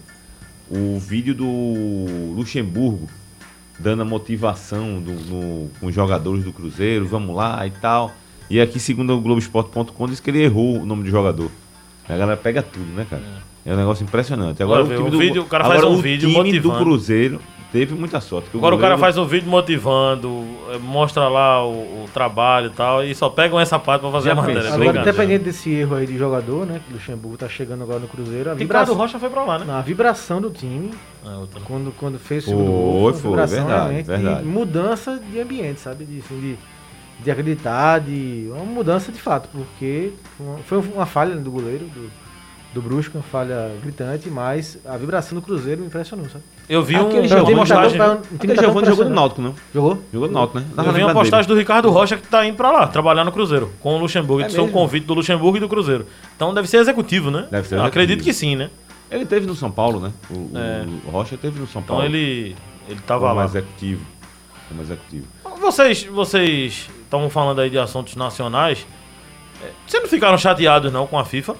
[0.70, 3.08] O vídeo do Luxemburgo
[3.78, 8.14] dando a motivação do, no, com os jogadores do Cruzeiro, vamos lá e tal.
[8.48, 11.50] E aqui, segundo o Globoesporte.com, diz que ele errou o nome do jogador.
[12.08, 13.22] A galera pega tudo, né, cara?
[13.22, 14.62] É, é um negócio impressionante.
[14.62, 16.78] Agora, o, time o, do, vídeo, o cara faz um vídeo time motivando.
[16.78, 17.40] do Cruzeiro
[17.72, 18.48] teve muita sorte.
[18.54, 22.70] Agora o, o cara faz um vídeo motivando, é, mostra lá o, o, trabalho e
[22.70, 24.74] tal, e só pegam essa parte pra fazer Já a matéria.
[24.74, 26.80] Agora, independente desse erro aí de jogador, né?
[26.84, 28.50] Que o Luxemburgo tá chegando agora no Cruzeiro.
[28.50, 29.72] A vibração, Rocha foi pra lá, né?
[29.72, 30.90] a vibração do time,
[31.24, 34.44] ah, quando, quando fez o segundo gol, foi, foi verdade, verdade.
[34.44, 36.04] mudança de ambiente, sabe?
[36.04, 36.58] De, assim, de,
[37.22, 40.12] de acreditar, de uma mudança de fato, porque
[40.64, 42.10] foi uma falha do goleiro, do,
[42.72, 46.44] do Brusco, uma falha gritante, mas a vibração do Cruzeiro me impressionou, sabe?
[46.68, 47.98] Eu vi um, uma postagem.
[47.98, 48.18] Tá,
[48.60, 49.54] Giovanni jogou no Náutico, não?
[49.74, 50.02] Jogou?
[50.12, 50.66] Jogou no Náutico, né?
[50.76, 51.56] eu vi uma postagem dele.
[51.56, 54.44] do Ricardo Rocha que tá indo pra lá, trabalhar no Cruzeiro, com o Luxemburgo.
[54.44, 56.06] É Isso é um convite do Luxemburgo e do Cruzeiro.
[56.36, 57.48] Então deve ser executivo, né?
[57.50, 57.86] Deve ser executivo.
[57.86, 58.70] Acredito que sim, né?
[59.10, 60.12] Ele teve no São Paulo, né?
[60.30, 60.86] O, é.
[61.06, 62.08] o Rocha teve no São então Paulo.
[62.08, 62.54] Então ele,
[62.88, 63.44] ele tava como lá.
[63.44, 64.06] executivo.
[64.68, 65.26] Como executivo.
[65.60, 68.86] Vocês, vocês estavam falando aí de assuntos nacionais.
[69.86, 71.56] Vocês não ficaram chateados não com a FIFA?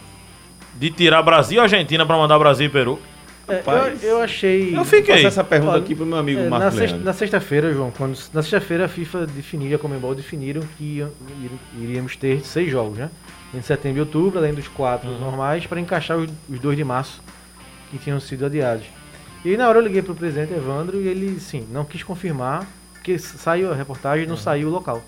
[0.75, 2.99] De tirar Brasil e Argentina para mandar Brasil e Peru?
[3.49, 4.77] É, eu, eu, achei.
[4.77, 5.19] Eu fiquei.
[5.19, 8.43] Vou essa pergunta Olha, aqui pro meu amigo é, Marcos Na sexta-feira, João, quando, na
[8.43, 11.05] sexta-feira a FIFA definiu, a Comembol definiram que
[11.77, 13.11] iríamos ter seis jogos, né?
[13.53, 15.19] Em setembro e outubro, além dos quatro uhum.
[15.19, 17.21] normais, para encaixar os, os dois de março
[17.91, 18.87] que tinham sido adiados.
[19.45, 23.19] E na hora eu liguei pro presidente Evandro e ele, sim, não quis confirmar, porque
[23.19, 24.41] saiu a reportagem e não uhum.
[24.41, 25.03] saiu o local.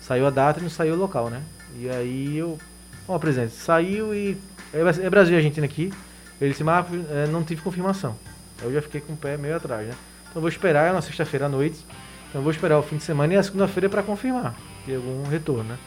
[0.00, 1.42] Saiu a data e não saiu o local, né?
[1.78, 2.58] E aí eu.
[3.06, 4.36] Ó, presidente, saiu e.
[4.72, 5.92] É, é Brasil e Argentina aqui.
[6.40, 8.16] Ele disse, mas é, não tive confirmação.
[8.62, 9.94] Eu já fiquei com o pé meio atrás, né?
[10.30, 11.84] Então vou esperar, é na sexta-feira à noite.
[12.28, 14.54] Então vou esperar o fim de semana e a segunda-feira para confirmar.
[14.84, 15.78] Ter algum retorno, né?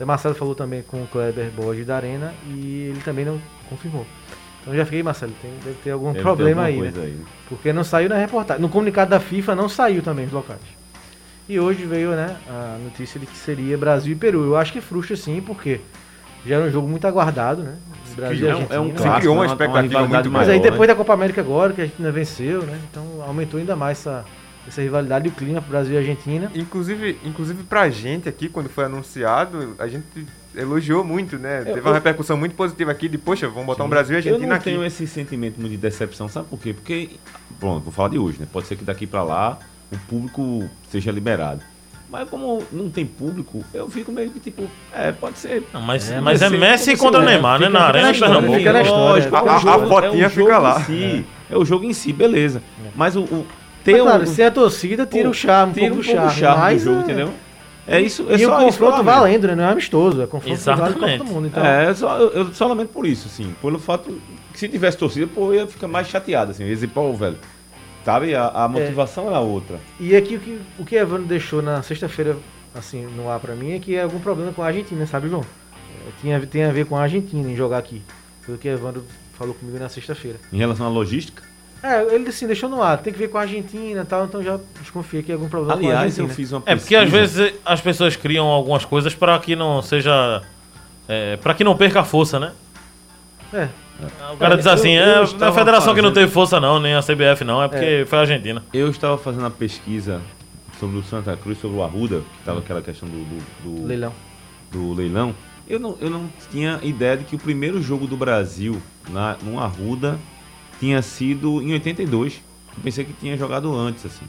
[0.00, 4.06] O Marcelo falou também com o Kleber Borges da Arena e ele também não confirmou.
[4.60, 6.92] Então já fiquei, Marcelo, tem, deve ter algum deve problema ter aí, né?
[6.94, 8.62] aí, Porque não saiu na reportagem.
[8.62, 10.60] No comunicado da FIFA não saiu também os locais.
[11.48, 14.44] E hoje veio, né, a notícia de que seria Brasil e Peru.
[14.44, 15.80] Eu acho que frustra sim, porque
[16.46, 17.76] já era um jogo muito aguardado, né?
[18.20, 20.46] Brasil é, um, é um clássico, criou uma expectativa uma muito maior.
[20.46, 20.86] Mas aí depois né?
[20.88, 22.78] da Copa América agora, que a Argentina venceu, né?
[22.90, 24.24] Então aumentou ainda mais essa,
[24.66, 26.50] essa rivalidade e o clima pro Brasil e Argentina.
[26.54, 31.60] Inclusive, inclusive pra gente aqui, quando foi anunciado, a gente elogiou muito, né?
[31.60, 33.86] Eu, Teve uma repercussão muito positiva aqui de, poxa, vamos botar sim.
[33.86, 34.44] um Brasil e Argentina aqui.
[34.44, 34.64] Eu não aqui.
[34.70, 36.72] tenho esse sentimento muito de decepção, sabe por quê?
[36.74, 37.10] Porque,
[37.60, 38.46] pronto, vou falar de hoje, né?
[38.50, 39.58] Pode ser que daqui para lá
[39.90, 41.62] o público seja liberado.
[42.10, 45.62] Mas como não tem público, eu fico meio que tipo, é, pode ser.
[45.74, 47.68] Não, mas, é, mas é Messi contra Neymar, né?
[47.68, 48.56] Na Arena de Pernambuco.
[48.56, 49.28] Fica na história.
[49.30, 50.80] A, a, a botinha é fica lá.
[50.80, 51.54] Si, é.
[51.54, 51.58] é.
[51.58, 52.62] o jogo em si, beleza.
[52.82, 52.88] É.
[52.96, 53.46] Mas o, o
[53.84, 56.40] ter mas, claro, se é torcida, tira o charme, tira um pouco, um pouco charme,
[56.40, 57.02] charme mas, do jogo, é...
[57.02, 57.30] entendeu?
[57.86, 58.26] É isso.
[58.28, 59.54] É e só o confronto valendo, né?
[59.54, 60.98] Não é amistoso, é confronto Exatamente.
[60.98, 61.46] válido todo mundo.
[61.46, 61.64] Então...
[61.64, 63.54] É, só, eu, eu só lamento por isso, assim.
[63.62, 64.20] Pelo fato
[64.52, 66.64] que se tivesse torcida, pô, eu ia ficar mais chateado, assim.
[66.64, 67.38] Eu ia dizer, pô, velho,
[68.08, 68.34] sabe?
[68.34, 69.26] A, a motivação é.
[69.28, 69.78] era outra.
[70.00, 72.38] E aqui o que, o que Evandro deixou na sexta-feira
[72.74, 75.42] assim, no ar pra mim é que é algum problema com a Argentina, sabe, João?
[76.06, 78.02] É, tinha, tem a ver com a Argentina em jogar aqui.
[78.40, 79.04] Foi o que Evandro
[79.34, 80.38] falou comigo na sexta-feira.
[80.50, 81.42] Em relação à logística?
[81.82, 84.42] É, ele assim, deixou no ar, tem que ver com a Argentina e tal, então
[84.42, 86.28] já desconfia que é algum problema Aliás, com a Argentina.
[86.28, 86.76] eu fiz uma pesquisa.
[86.76, 90.42] É, porque às vezes as pessoas criam algumas coisas para que não seja.
[91.06, 92.52] É, para que não perca a força, né?
[93.52, 93.68] É.
[94.32, 95.94] O cara diz assim, eu, eu é a federação fazendo...
[95.94, 98.06] que não teve força não, nem a CBF não, é porque é.
[98.06, 98.64] foi a Argentina.
[98.72, 100.20] Eu estava fazendo a pesquisa
[100.78, 104.12] sobre o Santa Cruz, sobre o Arruda, que estava aquela questão do, do, do, leilão.
[104.70, 105.34] Do leilão.
[105.68, 108.80] Eu não, eu não tinha ideia de que o primeiro jogo do Brasil
[109.10, 110.18] na, no Arruda
[110.78, 112.40] tinha sido em 82.
[112.76, 114.24] Eu pensei que tinha jogado antes, assim.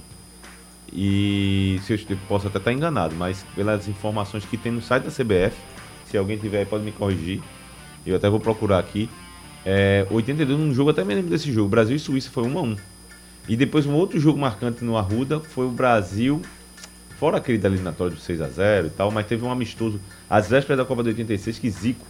[0.92, 5.12] E se eu, posso até estar enganado, mas pelas informações que tem no site da
[5.12, 5.56] CBF,
[6.06, 7.42] se alguém tiver aí pode me corrigir.
[8.06, 9.08] Eu até vou procurar aqui.
[9.66, 11.70] É, 82 um jogo, até me lembro desse jogo.
[11.70, 12.76] Brasil e Suíça foi 1 a 1
[13.50, 16.40] e depois um outro jogo marcante no Arruda foi o Brasil,
[17.18, 20.00] fora aquele da eliminatória do 6 a 0 e tal, mas teve um amistoso
[20.30, 22.06] às vésperas da Copa de 86 que Zico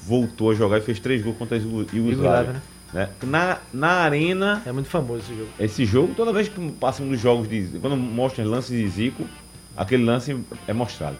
[0.00, 2.52] voltou a jogar e fez três gols contra a Yugoslávia.
[2.52, 2.62] Né?
[2.92, 3.08] né?
[3.24, 4.62] Na, na arena.
[4.64, 5.48] É muito famoso esse jogo.
[5.58, 7.78] Esse jogo, toda vez que passam dos jogos de.
[7.80, 9.26] Quando mostram lances de Zico,
[9.76, 10.38] aquele lance
[10.68, 11.16] é mostrado.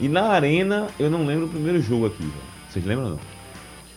[0.00, 2.26] E na arena, eu não lembro o primeiro jogo aqui.
[2.70, 3.37] Vocês lembram ou não?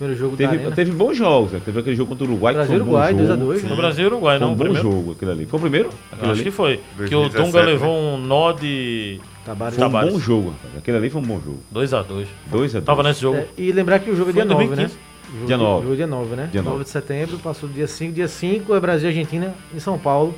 [0.01, 1.51] Primeiro jogo teve, da teve bons jogos.
[1.51, 1.61] Né?
[1.63, 2.55] Teve aquele jogo contra o Uruguai.
[2.55, 3.69] Brasil que foi um Uruguai, 2x2.
[3.69, 4.57] No Brasil Uruguai, não.
[4.57, 5.45] Foi um bom jogo aquele ali.
[5.45, 5.89] Foi o primeiro?
[6.11, 6.43] Acho ali?
[6.43, 6.79] que foi.
[6.97, 7.65] 2017, que o Dunga né?
[7.71, 9.21] levou um nó de.
[9.45, 9.75] Tabares.
[9.75, 10.55] Foi um bom jogo.
[10.75, 11.59] Aquele ali foi um bom jogo.
[11.71, 12.25] 2x2.
[12.51, 12.83] 2x2.
[12.83, 13.37] Tava nesse jogo.
[13.37, 14.89] É, e lembrar que o jogo é dia 9, né?
[15.33, 15.83] Jogo dia 9.
[15.83, 16.49] Jogo dia 9, né?
[16.51, 16.71] Dia 9.
[16.71, 18.11] 9 de setembro, passou dia 5.
[18.11, 20.33] Dia 5 é Brasil e Argentina em São Paulo,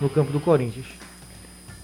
[0.00, 0.86] no campo do Corinthians.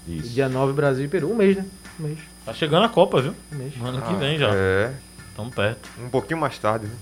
[0.07, 0.29] Isso.
[0.33, 1.31] Dia 9, Brasil e Peru.
[1.31, 1.65] Um mês, né?
[1.99, 2.17] Um mês.
[2.43, 3.35] Tá chegando a Copa, viu?
[3.53, 3.73] Um mês.
[3.79, 4.49] Ano que vem já.
[4.51, 4.93] É.
[5.35, 5.87] Tamo perto.
[6.03, 6.93] Um pouquinho mais tarde, né?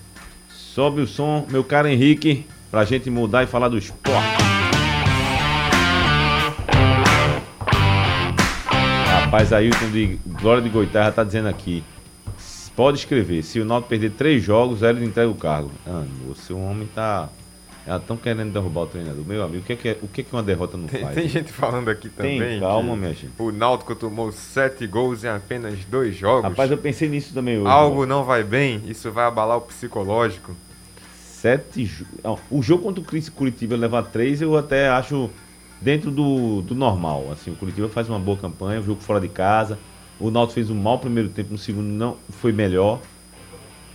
[0.78, 4.28] Sobe o som, meu caro Henrique, pra gente mudar e falar do esporte.
[9.24, 11.84] Rapaz, Ailton de Glória de Goitarra tá dizendo aqui.
[12.76, 15.72] Pode escrever, se o Náutico perder três jogos, ele entrega o cargo.
[15.88, 16.06] Ah,
[16.52, 17.28] o homem tá.
[17.88, 19.26] Estão querendo derrubar o treinador.
[19.26, 21.02] Meu amigo, o que é, que, é, o que, é que uma derrota não tem,
[21.02, 21.16] faz?
[21.16, 22.40] Tem gente falando aqui também.
[22.40, 23.32] Tem, calma, minha gente.
[23.40, 26.52] O Náutico tomou sete gols em apenas dois jogos.
[26.52, 27.68] Rapaz, eu pensei nisso também hoje.
[27.68, 28.16] Algo mano.
[28.16, 30.56] não vai bem, isso vai abalar o psicológico
[31.38, 31.90] sete.
[32.50, 35.30] O jogo contra o Curitiba levar três, eu até acho
[35.82, 37.30] dentro do, do normal.
[37.32, 39.78] Assim, o Curitiba faz uma boa campanha, o jogo fora de casa.
[40.20, 43.00] O Náutico fez um mau primeiro tempo, no segundo não foi melhor.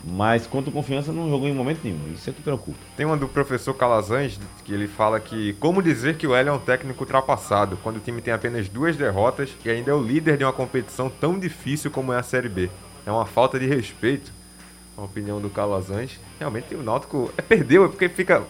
[0.04, 2.12] Mas contra o Confiança não jogou em momento nenhum.
[2.12, 2.78] Isso é que preocupa.
[2.96, 6.52] Tem uma do professor Calazans que ele fala que como dizer que o Hélio é
[6.52, 10.36] um técnico ultrapassado quando o time tem apenas duas derrotas e ainda é o líder
[10.36, 12.68] de uma competição tão difícil como é a Série B.
[13.06, 14.32] É uma falta de respeito
[15.02, 16.18] a opinião do Calazans.
[16.38, 18.42] Realmente o Náutico é, perdeu, é porque fica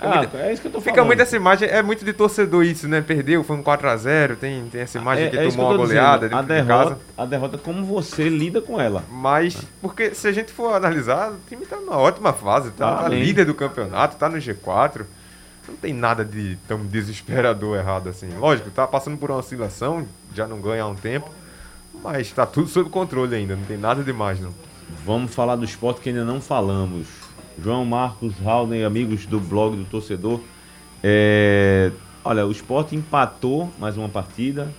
[0.00, 0.94] Ah, é isso que eu tô falando.
[0.94, 3.00] Fica muito essa imagem, é muito de torcedor isso, né?
[3.00, 6.42] Perdeu, foi um 4x0, tem, tem essa imagem é, que é tomou uma goleada a
[6.42, 9.04] derrota, a derrota, como você lida com ela.
[9.10, 13.08] Mas, porque se a gente for analisar, o time tá numa ótima fase, tá, tá
[13.08, 15.04] líder do campeonato, tá no G4.
[15.68, 18.30] Não tem nada de tão desesperador errado assim.
[18.38, 21.28] Lógico, tá passando por uma oscilação, já não ganha há um tempo,
[22.02, 24.54] mas tá tudo sob controle ainda, não tem nada demais não.
[25.04, 27.06] Vamos falar do esporte que ainda não falamos.
[27.62, 30.40] João Marcos Halden, amigos do blog do torcedor.
[31.02, 31.90] É,
[32.24, 34.72] olha, o esporte empatou mais uma partida.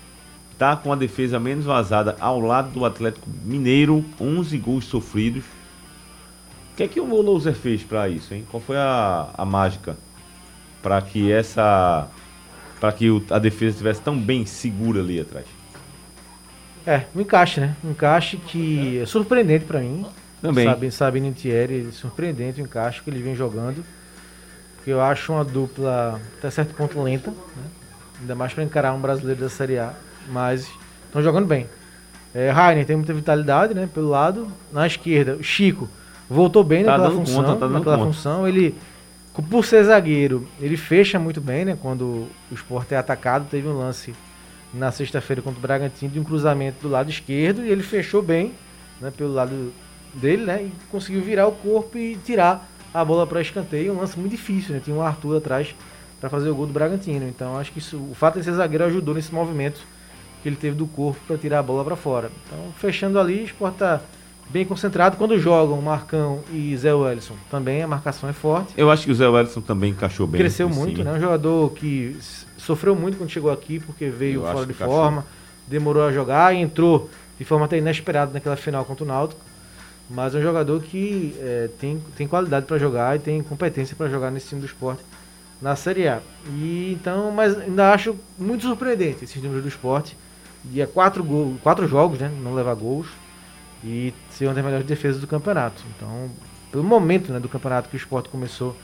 [0.57, 5.43] Tá com a defesa menos vazada ao lado do Atlético Mineiro, 11 gols sofridos.
[6.73, 8.45] O que é que o Louser fez para isso, hein?
[8.49, 9.97] Qual foi a, a mágica
[10.81, 12.09] para que essa
[12.79, 15.58] para que a defesa estivesse tão bem segura ali atrás?
[16.85, 17.75] É, um encaixe, né?
[17.83, 20.05] Um encaixe que é surpreendente para mim.
[20.41, 20.65] Também.
[20.65, 23.83] Sabe, Sabino Thierry, surpreendente o encaixe que ele vem jogando.
[24.83, 27.63] Que eu acho uma dupla até certo ponto lenta, né?
[28.21, 29.93] ainda mais para encarar um brasileiro da Série A.
[30.29, 30.69] Mas
[31.05, 31.67] estão jogando bem.
[32.33, 33.89] É, Rainer tem muita vitalidade, né?
[33.93, 34.47] Pelo lado.
[34.71, 35.89] Na esquerda, o Chico
[36.29, 37.43] voltou bem tá naquela função.
[37.43, 38.13] Conta, tá naquela conta.
[38.13, 38.47] função.
[38.47, 38.75] Ele,
[39.49, 41.77] por ser zagueiro, ele fecha muito bem, né?
[41.81, 44.13] Quando o esporte é atacado, teve um lance
[44.73, 48.53] na sexta-feira contra o Bragantino de um cruzamento do lado esquerdo e ele fechou bem,
[49.01, 49.11] né?
[49.15, 49.73] Pelo lado
[50.13, 50.63] dele, né?
[50.63, 53.93] E conseguiu virar o corpo e tirar a bola para escanteio.
[53.93, 54.81] Um lance muito difícil, né?
[54.83, 55.75] Tinha um Arthur atrás
[56.19, 57.27] para fazer o gol do Bragantino.
[57.27, 59.81] Então acho que isso, o fato de ser zagueiro ajudou nesse movimento
[60.41, 62.31] que ele teve do corpo para tirar a bola para fora.
[62.45, 64.01] Então, fechando ali, o Sport tá
[64.49, 65.17] bem concentrado.
[65.17, 68.73] Quando jogam Marcão e Zé Wellison, também a marcação é forte.
[68.77, 70.39] Eu acho que o Zé Wellison também encaixou bem.
[70.39, 71.11] Cresceu muito, cima.
[71.11, 71.17] né?
[71.17, 72.17] Um jogador que
[72.69, 75.25] sofreu muito quando chegou aqui, porque veio Eu fora de forma,
[75.67, 79.41] demorou a jogar e entrou de forma até inesperada naquela final contra o Náutico.
[80.07, 84.07] Mas é um jogador que é, tem, tem qualidade para jogar e tem competência para
[84.07, 85.03] jogar nesse time do esporte
[85.61, 86.19] na Série A.
[86.47, 90.15] E então, mas ainda acho muito surpreendente esses números do esporte.
[90.63, 92.31] De quatro, gol, quatro jogos, né?
[92.43, 93.07] Não levar gols.
[93.83, 95.81] E ser uma das melhores defesas do campeonato.
[95.95, 96.29] Então,
[96.71, 98.75] pelo momento né, do campeonato que o esporte começou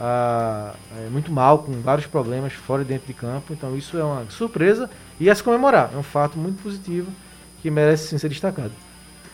[0.00, 3.52] a, é, muito mal, com vários problemas fora e dentro de campo.
[3.52, 4.88] Então, isso é uma surpresa
[5.20, 5.90] e a se comemorar.
[5.94, 7.12] É um fato muito positivo
[7.60, 8.72] que merece sim ser destacado.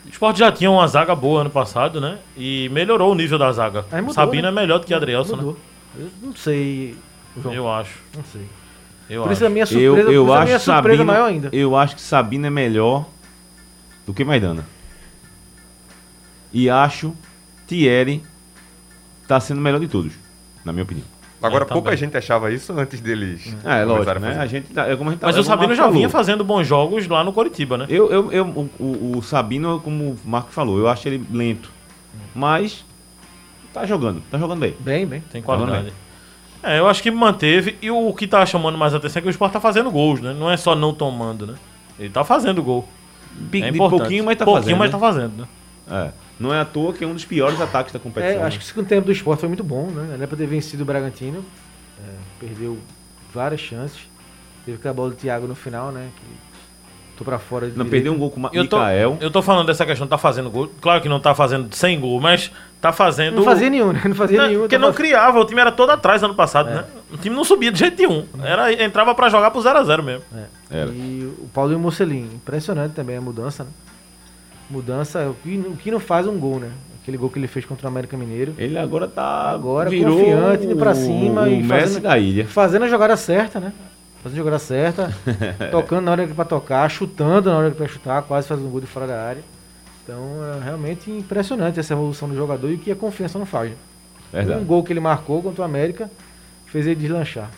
[0.04, 2.18] O esporte já tinha uma zaga boa ano passado, né?
[2.36, 3.84] E melhorou o nível da zaga.
[3.92, 4.48] Mudou, Sabino né?
[4.48, 5.52] é melhor do que Adrielson, mudou.
[5.52, 5.58] né?
[5.98, 6.96] Eu não sei.
[7.40, 7.54] João.
[7.54, 7.98] Eu acho.
[8.14, 8.46] Não sei.
[9.08, 9.38] Eu por acho.
[9.38, 11.48] isso a minha surpresa, eu, eu acho minha surpresa Sabino, maior ainda.
[11.52, 13.06] Eu acho que Sabino é melhor
[14.04, 14.64] do que Maidana.
[16.52, 17.14] E acho
[17.66, 18.22] Thierry
[19.26, 20.12] tá sendo o melhor de todos,
[20.66, 21.06] na minha opinião.
[21.40, 23.54] Agora, é, pouca gente achava isso antes deles.
[23.64, 24.36] É, é lógico, né?
[24.38, 25.96] A gente, tá, é como a gente tá, Mas o Sabino já falou.
[25.96, 27.86] vinha fazendo bons jogos lá no Coritiba, né?
[27.88, 28.46] Eu, eu, eu
[28.80, 31.70] o, o, Sabino, como o Marco falou, eu acho ele lento.
[32.34, 32.84] Mas
[33.72, 34.74] tá jogando, tá jogando bem.
[34.80, 35.20] Bem, bem.
[35.30, 35.92] Tem qualidade.
[36.62, 37.76] Tá é, eu acho que manteve.
[37.80, 40.34] E o que tá chamando mais atenção é que o Sport tá fazendo gols, né?
[40.36, 41.54] Não é só não tomando, né?
[41.98, 42.88] Ele tá fazendo gol.
[43.32, 44.78] De, é de pouquinho, mas tá pouquinho, fazendo.
[44.78, 44.92] Pouquinho, mas né?
[44.92, 45.48] tá fazendo, né?
[45.90, 46.25] É.
[46.38, 48.42] Não é à toa que é um dos piores ataques da competição.
[48.42, 48.58] É, acho né?
[48.58, 50.14] que o segundo tempo do esporte foi muito bom, né?
[50.14, 51.44] Ele é para ter vencido o Bragantino.
[52.06, 52.78] É, perdeu
[53.32, 54.00] várias chances.
[54.64, 56.10] Teve que a bola do Thiago no final, né?
[56.16, 56.26] Que
[57.16, 58.76] tô para fora de Não, perdeu um gol com o eu tô.
[59.20, 60.70] Eu tô falando dessa questão, tá fazendo gol.
[60.80, 63.36] Claro que não tá fazendo sem gol, mas tá fazendo.
[63.36, 64.02] Não fazia nenhum, né?
[64.04, 64.60] Não fazia não, nenhum.
[64.60, 66.74] Porque não criava, o time era todo atrás ano passado, é.
[66.74, 66.84] né?
[67.10, 68.26] O time não subia de jeito nenhum.
[68.42, 70.24] Era, entrava para jogar pro 0x0 mesmo.
[70.70, 70.84] É.
[70.86, 73.70] E o Paulinho Mocelin, impressionante também a mudança, né?
[74.68, 76.70] Mudança, o que, o que não faz um gol, né?
[77.02, 78.54] Aquele gol que ele fez contra o América Mineiro.
[78.58, 79.50] Ele agora tá.
[79.50, 82.46] Agora confiante, indo pra cima o e fazendo, da ilha.
[82.46, 83.72] fazendo a jogada certa, né?
[84.22, 85.14] Fazendo a jogada certa,
[85.70, 88.48] tocando na hora que é pra tocar, chutando na hora que é pra chutar, quase
[88.48, 89.42] fazendo um gol de fora da área.
[90.02, 90.20] Então
[90.60, 93.72] é realmente impressionante essa evolução do jogador e o que a confiança não faz.
[94.32, 94.60] Verdade.
[94.60, 96.10] Um gol que ele marcou contra o América
[96.66, 97.50] fez ele deslanchar.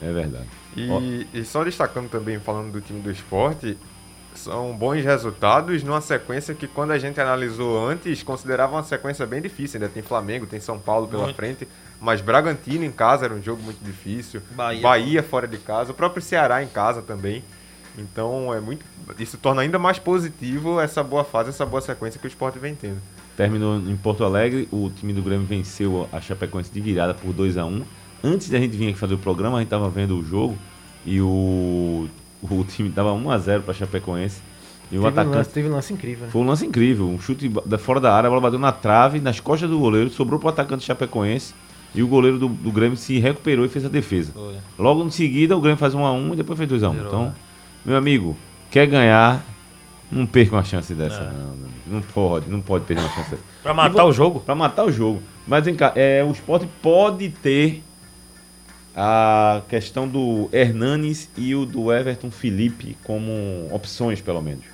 [0.00, 0.48] É verdade.
[0.76, 3.76] E, e só destacando também, falando do time do esporte,
[4.42, 9.40] são bons resultados numa sequência que quando a gente analisou antes, considerava uma sequência bem
[9.40, 9.80] difícil.
[9.80, 11.36] Ainda tem Flamengo, tem São Paulo pela muito.
[11.36, 11.68] frente,
[12.00, 14.42] mas Bragantino em casa era um jogo muito difícil.
[14.50, 14.82] Bahia.
[14.82, 17.44] Bahia fora de casa, o próprio Ceará em casa também.
[17.96, 18.84] Então é muito.
[19.18, 22.74] Isso torna ainda mais positivo essa boa fase, essa boa sequência que o esporte vem
[22.74, 23.00] tendo.
[23.36, 27.56] Terminou em Porto Alegre, o time do Grêmio venceu a Chapecoense de virada por 2
[27.56, 27.82] a 1
[28.24, 30.56] Antes da gente vir aqui fazer o programa, a gente estava vendo o jogo
[31.04, 32.08] e o
[32.42, 34.42] o time dava 1 a 0 para Chapecoense.
[34.90, 35.34] E o teve atacante.
[35.34, 36.26] Um lance, teve um lance incrível.
[36.26, 36.32] Né?
[36.32, 37.08] Foi um lance incrível.
[37.08, 40.10] Um chute da fora da área, a bola bateu na trave, nas costas do goleiro,
[40.10, 41.54] sobrou para o atacante Chapecoense.
[41.94, 44.32] E o goleiro do, do, Grêmio se recuperou e fez a defesa.
[44.32, 44.56] Foi.
[44.78, 46.94] Logo em seguida, o Grêmio faz 1 a 1 e depois fez 2 a 1
[46.94, 47.34] Então, né?
[47.84, 48.36] meu amigo,
[48.70, 49.44] quer ganhar,
[50.10, 51.20] não perca uma chance dessa.
[51.20, 51.32] É.
[51.32, 53.42] Não, não pode, não pode perder uma chance dessa.
[53.62, 54.40] Para matar o jogo?
[54.40, 55.22] Para matar o jogo.
[55.46, 57.82] Mas vem cá, é, o esporte pode ter
[58.94, 64.64] a questão do Hernanes e o do Everton Felipe como opções, pelo menos.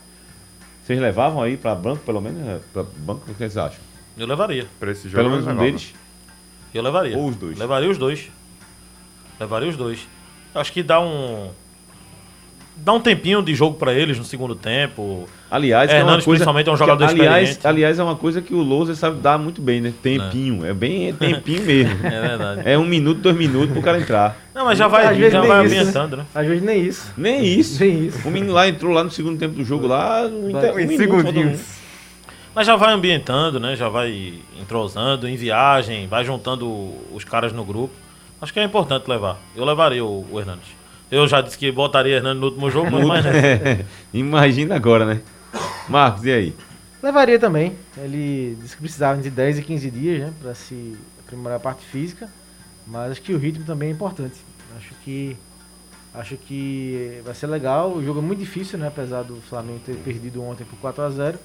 [0.82, 2.46] Vocês levavam aí para banco, pelo menos?
[2.46, 3.78] É, para banco, o que vocês acham?
[4.16, 4.66] Eu levaria.
[4.80, 5.94] Para esse jogo, pelo menos um deles?
[6.74, 7.16] Eu levaria.
[7.16, 7.58] Ou os dois?
[7.58, 8.30] Levaria os dois.
[9.38, 10.08] Levaria os dois.
[10.54, 11.50] Acho que dá um
[12.84, 15.28] dá um tempinho de jogo para eles no segundo tempo.
[15.50, 17.66] Aliás, é, é uma coisa, principalmente é um jogador que, aliás, experiente.
[17.66, 19.92] Aliás, é uma coisa que o Lousa sabe dar muito bem, né?
[20.02, 20.64] Tempinho.
[20.64, 21.98] É, é bem é tempinho mesmo.
[22.06, 22.62] é verdade.
[22.64, 24.36] É um minuto, dois minutos pro cara entrar.
[24.54, 26.26] Não, mas já vai, já vai ambientando, né?
[26.34, 27.12] Às vezes nem isso.
[27.16, 27.82] Nem isso.
[27.82, 28.28] Nem isso.
[28.28, 30.72] O menino lá entrou lá no segundo tempo do jogo lá, no inter...
[30.72, 31.60] um minuto,
[32.54, 33.76] Mas já vai ambientando, né?
[33.76, 37.94] Já vai entrosando em viagem, vai juntando os caras no grupo.
[38.40, 39.38] Acho que é importante levar.
[39.56, 40.77] Eu levaria o, o Hernandes.
[41.10, 45.22] Eu já disse que botaria Hernando no último jogo, mas mais é, Imagina agora, né?
[45.88, 46.54] Marcos, e aí?
[47.02, 47.74] Levaria também.
[47.96, 50.32] Ele disse que precisava de 10 e 15 dias, né?
[50.38, 52.28] Pra se aprimorar a parte física.
[52.86, 54.36] Mas acho que o ritmo também é importante.
[54.76, 55.34] Acho que
[56.12, 57.90] acho que vai ser legal.
[57.92, 58.88] O jogo é muito difícil, né?
[58.88, 61.38] Apesar do Flamengo ter perdido ontem por 4 a 0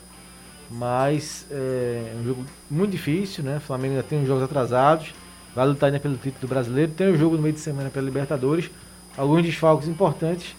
[0.69, 3.57] Mas é, é um jogo muito difícil, né?
[3.57, 5.13] O Flamengo ainda tem uns jogos atrasados.
[5.55, 6.91] Vai lutar ainda pelo título brasileiro.
[6.91, 8.69] Tem o jogo no meio de semana pela Libertadores
[9.17, 10.55] alguns desfalques importantes,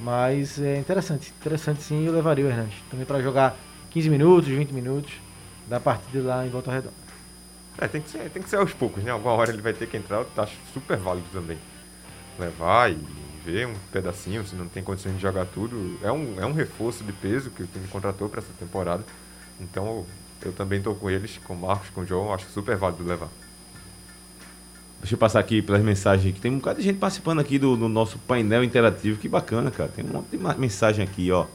[0.00, 1.32] mas é interessante.
[1.40, 2.76] Interessante sim, eu levaria o Hernandes.
[2.90, 3.56] Também para jogar
[3.90, 5.12] 15 minutos, 20 minutos
[5.66, 7.08] da partida lá em Volta Redonda.
[7.80, 9.10] É, tem que, ser, tem que ser aos poucos, né?
[9.10, 11.58] Alguma hora ele vai ter que entrar, eu acho super válido também.
[12.38, 12.98] Levar e
[13.44, 15.98] ver um pedacinho, se não tem condições de jogar tudo.
[16.02, 19.04] É um, é um reforço de peso que o time contratou para essa temporada.
[19.60, 20.04] Então
[20.42, 23.28] eu também estou com eles, com o Marcos, com o João, acho super válido levar.
[25.00, 27.76] Deixa eu passar aqui pelas mensagens que tem um bocado de gente participando aqui do,
[27.76, 29.18] do, nosso painel interativo.
[29.18, 29.88] Que bacana, cara.
[29.94, 31.46] Tem um monte de mensagem aqui, ó.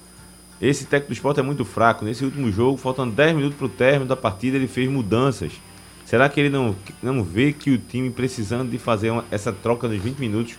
[0.62, 2.06] Esse técnico do esporte é muito fraco.
[2.06, 5.52] Nesse último jogo, faltando 10 minutos para o término da partida, ele fez mudanças.
[6.06, 9.88] Será que ele não, não vê que o time precisando de fazer uma, essa troca
[9.88, 10.56] nos 20 minutos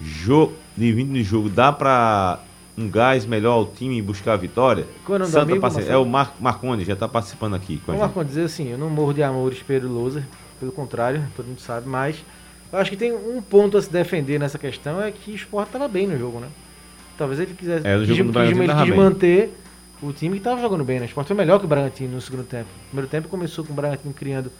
[0.00, 2.40] jo, de 20 de jogo dá para
[2.76, 4.86] um gás melhor ao time buscar a vitória?
[5.04, 7.80] Qual é o Santa amigo, É o Mar Marconi, já está participando aqui.
[7.86, 10.24] Com o Marconi dizer assim: eu não morro de amores pelo Loser
[10.58, 12.24] pelo contrário, todo mundo sabe, mas
[12.72, 15.68] eu acho que tem um ponto a se defender nessa questão, é que o esporte
[15.68, 16.48] estava bem no jogo, né?
[17.16, 19.52] Talvez ele quisesse é, quis, quis, ele quis manter
[20.02, 21.06] o time que estava jogando bem, né?
[21.06, 22.68] O esporte foi melhor que o Bragantino no segundo tempo.
[22.68, 24.50] No primeiro tempo começou com o Bragantino criando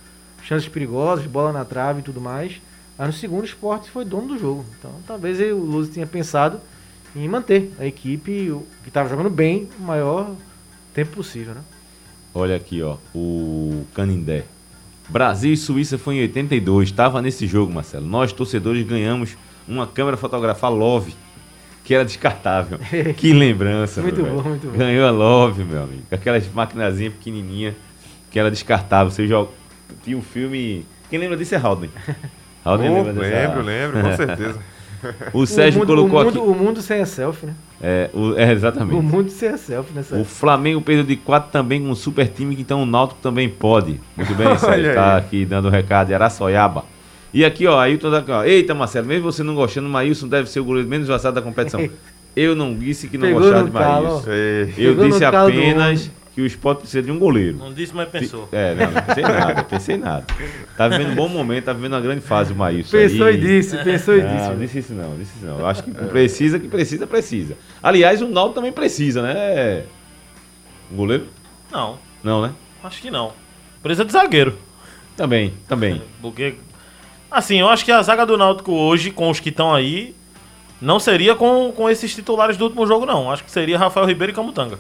[0.42, 2.60] chances perigosas, bola na trave e tudo mais.
[2.98, 4.64] Aí no segundo o esporte foi dono do jogo.
[4.78, 6.60] Então talvez o Luz tenha pensado
[7.14, 10.34] em manter a equipe que estava jogando bem o maior
[10.94, 11.60] tempo possível, né?
[12.34, 14.44] Olha aqui, ó, o Canindé.
[15.08, 16.88] Brasil e Suíça foi em 82.
[16.88, 18.06] Estava nesse jogo, Marcelo.
[18.06, 19.36] Nós, torcedores, ganhamos
[19.66, 21.14] uma câmera fotográfica Love,
[21.84, 22.78] que era descartável.
[23.16, 24.42] que lembrança, Muito bom, velho.
[24.44, 24.76] muito bom.
[24.76, 26.02] Ganhou a Love, meu amigo.
[26.10, 27.74] Aquelas maquinazinhas pequenininhas
[28.30, 29.10] que era descartável.
[29.10, 29.50] Você joga...
[30.02, 30.84] Tinha um filme...
[31.08, 31.92] Quem lembra disso é Haldane.
[32.64, 34.75] Haldane oh, lembra Lembro, lembro, com certeza.
[35.32, 36.48] O Sérgio o mundo, colocou o mundo, aqui.
[36.48, 37.54] O mundo sem a selfie, né?
[37.80, 38.96] É, o, é, exatamente.
[38.96, 42.28] O mundo sem a selfie nessa O Flamengo perdeu de 4 também com um super
[42.28, 44.00] time, então o Náutico também pode.
[44.16, 44.94] Muito bem, Sérgio.
[44.94, 46.84] tá aqui dando o um recado de Araçoiaba.
[47.32, 50.60] E aqui, ó, Ailton da ó, Eita, Marcelo, mesmo você não gostando, Maílson deve ser
[50.60, 51.86] o goleiro menos vazado da competição.
[52.34, 54.30] Eu não disse que não Pegou gostava de Maílson.
[54.76, 57.56] Eu Pegou disse apenas que o esporte precisa de um goleiro.
[57.56, 58.46] Não disse, mas pensou.
[58.52, 60.26] É, não, não pensei nada, pensei nada.
[60.76, 62.94] Tá vivendo um bom momento, tá vivendo uma grande fase o Maílson.
[62.94, 63.36] Pensou aí.
[63.36, 64.48] e disse, pensou e disse.
[64.50, 65.60] Não, disse isso não, disse isso não.
[65.60, 67.56] Eu acho que precisa, que precisa, precisa.
[67.82, 69.84] Aliás, o Naldo também precisa, né?
[70.92, 71.26] Um goleiro?
[71.72, 71.98] Não.
[72.22, 72.52] Não, né?
[72.84, 73.32] Acho que não.
[73.82, 74.58] Precisa de zagueiro.
[75.16, 76.02] Também, também.
[76.20, 76.56] Porque,
[77.30, 80.14] assim, eu acho que a zaga do Náutico hoje, com os que estão aí,
[80.82, 83.30] não seria com, com esses titulares do último jogo, não.
[83.30, 84.78] Acho que seria Rafael Ribeiro e Camutanga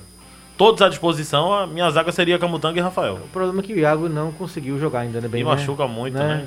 [0.56, 3.14] todos à disposição, a minha zaga seria Camutanga e Rafael.
[3.14, 5.28] O problema é que o Iago não conseguiu jogar ainda, né?
[5.28, 5.50] Bem, e né?
[5.50, 6.46] machuca muito, né?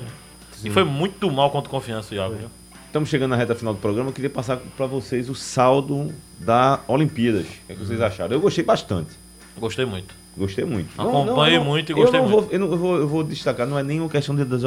[0.64, 2.34] E foi muito mal contra confiança o Iago.
[2.34, 2.48] Foi.
[2.86, 4.10] Estamos chegando na reta final do programa.
[4.10, 7.42] Eu queria passar para vocês o saldo da Olimpíadas.
[7.42, 8.32] O que, é que vocês acharam?
[8.32, 9.12] Eu gostei bastante.
[9.56, 10.12] Gostei muito.
[10.36, 10.88] Gostei muito.
[11.00, 12.42] Acompanhei muito e gostei eu muito.
[12.42, 14.62] Vou, eu, não, eu, vou, eu vou destacar, não é nem uma questão de, das,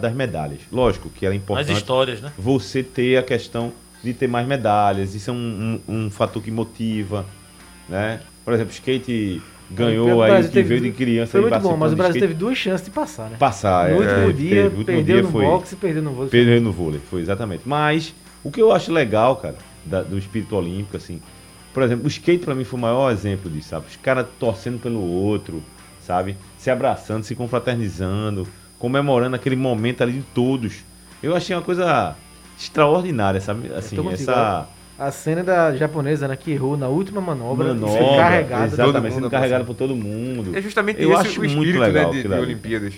[0.00, 0.60] das medalhas.
[0.72, 1.70] Lógico que era importante.
[1.70, 2.32] As histórias, né?
[2.38, 3.72] Você ter a questão
[4.02, 5.14] de ter mais medalhas.
[5.14, 7.26] Isso é um, um, um fator que motiva.
[7.88, 8.20] Né?
[8.46, 11.32] Por exemplo, skate ganhou aí, que veio de criança.
[11.32, 12.28] Foi muito bom, mas o Brasil skate.
[12.28, 13.36] teve duas chances de passar, né?
[13.36, 14.06] Passar, no é.
[14.06, 16.30] último dia, teve, perdeu dia no foi, boxe perdeu no vôlei.
[16.30, 17.64] Perdeu no vôlei, foi exatamente.
[17.66, 21.20] Mas o que eu acho legal, cara, da, do espírito olímpico, assim,
[21.74, 23.86] por exemplo, o skate para mim foi o maior exemplo disso, sabe?
[23.88, 25.60] Os caras torcendo pelo outro,
[26.00, 26.36] sabe?
[26.56, 28.46] Se abraçando, se confraternizando,
[28.78, 30.84] comemorando aquele momento ali de todos.
[31.20, 32.14] Eu achei uma coisa
[32.56, 33.72] extraordinária, sabe?
[33.74, 34.68] Assim, essa
[34.98, 38.66] a cena da japonesa, né, que errou na última manobra, manobra sendo carregada.
[38.66, 40.56] Exatamente, sendo carregada por todo mundo.
[40.56, 42.94] É justamente eu esse acho o espírito muito legal, né, de, de Olimpíadas.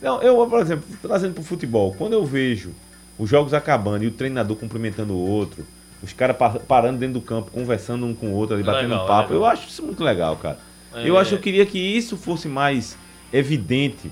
[0.00, 2.72] Não, eu, por exemplo, trazendo para o futebol, quando eu vejo
[3.18, 5.64] os jogos acabando e o treinador cumprimentando o outro,
[6.02, 6.36] os caras
[6.68, 9.32] parando dentro do campo, conversando um com o outro ali, batendo legal, papo.
[9.32, 9.36] Legal.
[9.38, 10.58] Eu acho isso muito legal, cara.
[10.94, 11.08] É...
[11.08, 12.96] Eu acho que eu queria que isso fosse mais
[13.32, 14.10] evidente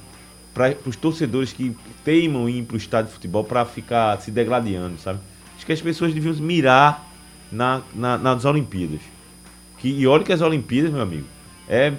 [0.54, 4.30] para os torcedores que teimam em ir para o estádio de futebol para ficar se
[4.30, 5.18] degladiando, sabe?
[5.56, 7.11] Acho que as pessoas deviam mirar
[7.52, 9.00] na, na, nas Olimpíadas.
[9.78, 11.26] Que, e olha que as Olimpíadas, meu amigo,
[11.68, 11.92] é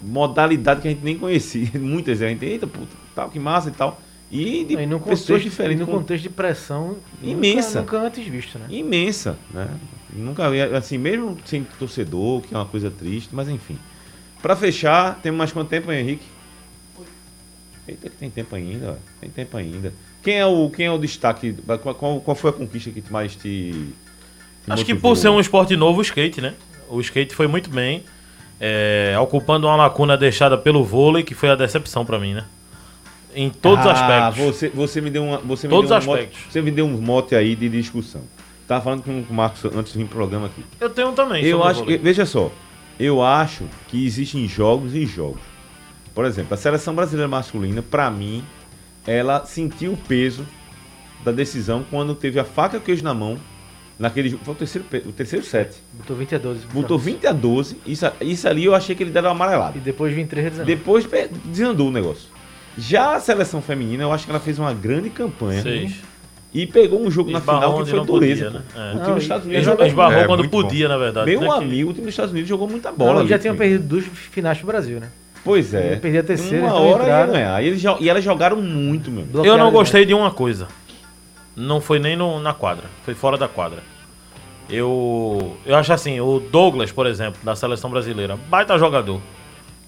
[0.00, 1.68] modalidade que a gente nem conhecia.
[1.78, 4.00] Muitas vezes a gente, eita puta, tal, que massa e tal.
[4.30, 5.80] E de e pessoas contexto, diferentes.
[5.82, 7.80] E no contexto de pressão imensa.
[7.80, 8.66] Nunca, nunca, antes visto, né?
[8.68, 9.68] Imensa, né?
[10.12, 13.78] Nunca assim, mesmo sem torcedor, que é uma coisa triste, mas enfim.
[14.42, 16.26] Para fechar, temos mais quanto tempo, Henrique?
[17.86, 19.92] Eita, tem tempo ainda, tem tempo ainda.
[20.22, 21.54] Quem é o, quem é o destaque?
[21.82, 23.92] Qual, qual foi a conquista que mais te.
[24.68, 26.54] Acho que por ser um esporte novo, o skate, né?
[26.88, 28.02] O skate foi muito bem,
[28.60, 32.44] é, ocupando uma lacuna deixada pelo vôlei, que foi a decepção para mim, né?
[33.34, 34.44] Em todos os ah, aspectos.
[34.44, 35.38] Você, você me deu uma.
[35.38, 36.38] Você todos os aspectos.
[36.38, 38.22] Mote, você me deu um mote aí de discussão.
[38.66, 40.64] Tava falando com o Marcos antes de vir pro programa aqui.
[40.80, 41.44] Eu tenho também.
[41.44, 42.50] Eu acho, veja só,
[42.98, 45.42] eu acho que existem jogos e jogos.
[46.14, 48.42] Por exemplo, a seleção brasileira masculina, para mim,
[49.06, 50.46] ela sentiu o peso
[51.22, 53.38] da decisão quando teve a faca e o queijo na mão
[53.98, 54.44] naquele jogo.
[54.44, 55.76] Foi o terceiro, o terceiro set.
[55.92, 56.66] Botou 20 a 12.
[56.72, 57.78] Botou 20 a 12.
[57.86, 59.76] Isso, isso ali eu achei que ele deram uma amarelada.
[59.76, 60.76] E depois 23 a 19.
[60.76, 61.08] Depois
[61.44, 62.28] desandou o negócio.
[62.78, 65.62] Já a seleção feminina, eu acho que ela fez uma grande campanha.
[65.62, 65.94] Seis.
[66.52, 68.44] E pegou um jogo Esbarrou na final que foi dureza.
[68.44, 68.64] Podia, né?
[68.74, 68.96] é.
[68.96, 69.86] O time dos Estados Unidos jogou.
[69.86, 70.94] Esbarrou é, quando podia, bom.
[70.94, 71.30] na verdade.
[71.30, 71.50] Meu né?
[71.50, 73.20] amigo, o time dos Estados Unidos jogou muita bola.
[73.20, 75.08] Não, já tinham perdido duas finais pro Brasil, né?
[75.44, 75.96] Pois é.
[75.96, 76.64] Perdi a terceira.
[76.64, 77.62] Uma então hora ia ganhar.
[77.62, 79.44] E, eles, e elas jogaram muito, meu.
[79.44, 80.66] Eu não gostei de uma coisa.
[81.56, 82.84] Não foi nem no, na quadra.
[83.04, 83.82] Foi fora da quadra.
[84.68, 89.20] Eu, eu acho assim, o Douglas, por exemplo, da seleção brasileira, baita jogador.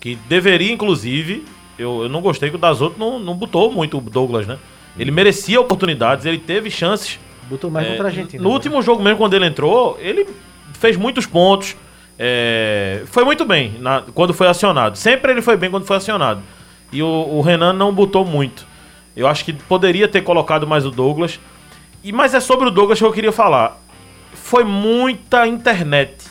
[0.00, 1.44] Que deveria, inclusive,
[1.78, 4.58] eu, eu não gostei que o outras não, não botou muito o Douglas, né?
[4.98, 7.20] Ele merecia oportunidades, ele teve chances.
[7.48, 8.42] Botou mais é, contra a Argentina.
[8.42, 8.54] No né?
[8.54, 10.26] último jogo mesmo, quando ele entrou, ele
[10.72, 11.76] fez muitos pontos.
[12.18, 14.98] É, foi muito bem na, quando foi acionado.
[14.98, 16.42] Sempre ele foi bem quando foi acionado.
[16.92, 18.66] E o, o, Renan não botou muito.
[19.14, 21.38] Eu acho que poderia ter colocado mais o Douglas.
[22.02, 23.80] E Mas é sobre o Douglas que eu queria falar.
[24.32, 26.26] Foi muita internet.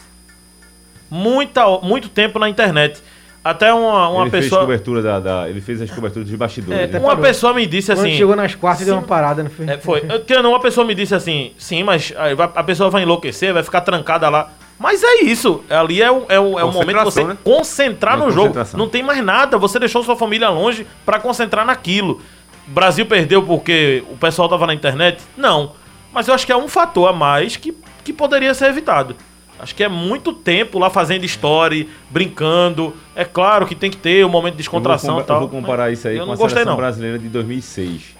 [1.10, 3.02] Muita, muito tempo na internet.
[3.44, 4.62] Até uma, uma ele pessoa.
[4.62, 6.82] Fez cobertura da, da, ele fez as coberturas de bastidores.
[6.82, 7.00] É, né?
[7.00, 8.04] Uma pessoa me disse assim.
[8.04, 9.66] Quando chegou nas quartas, deu uma parada, não foi?
[9.68, 10.02] É, foi.
[10.44, 12.14] Uma pessoa me disse assim: sim, mas
[12.56, 14.52] a pessoa vai enlouquecer, vai ficar trancada lá.
[14.78, 15.64] Mas é isso.
[15.70, 17.38] Ali é o, é o, é o momento de você né?
[17.44, 18.54] concentrar no jogo.
[18.76, 19.58] Não tem mais nada.
[19.58, 22.22] Você deixou sua família longe para concentrar naquilo.
[22.68, 25.24] O Brasil perdeu porque o pessoal tava na internet?
[25.38, 25.74] Não.
[26.14, 29.16] Mas eu acho que é um fator a mais que, que poderia ser evitado.
[29.60, 32.94] Acho que é muito tempo lá fazendo story, brincando.
[33.16, 35.92] É claro que tem que ter um momento de descontração vou, tal, eu vou comparar
[35.92, 36.76] isso aí com a seleção não.
[36.76, 38.16] brasileira de 2006.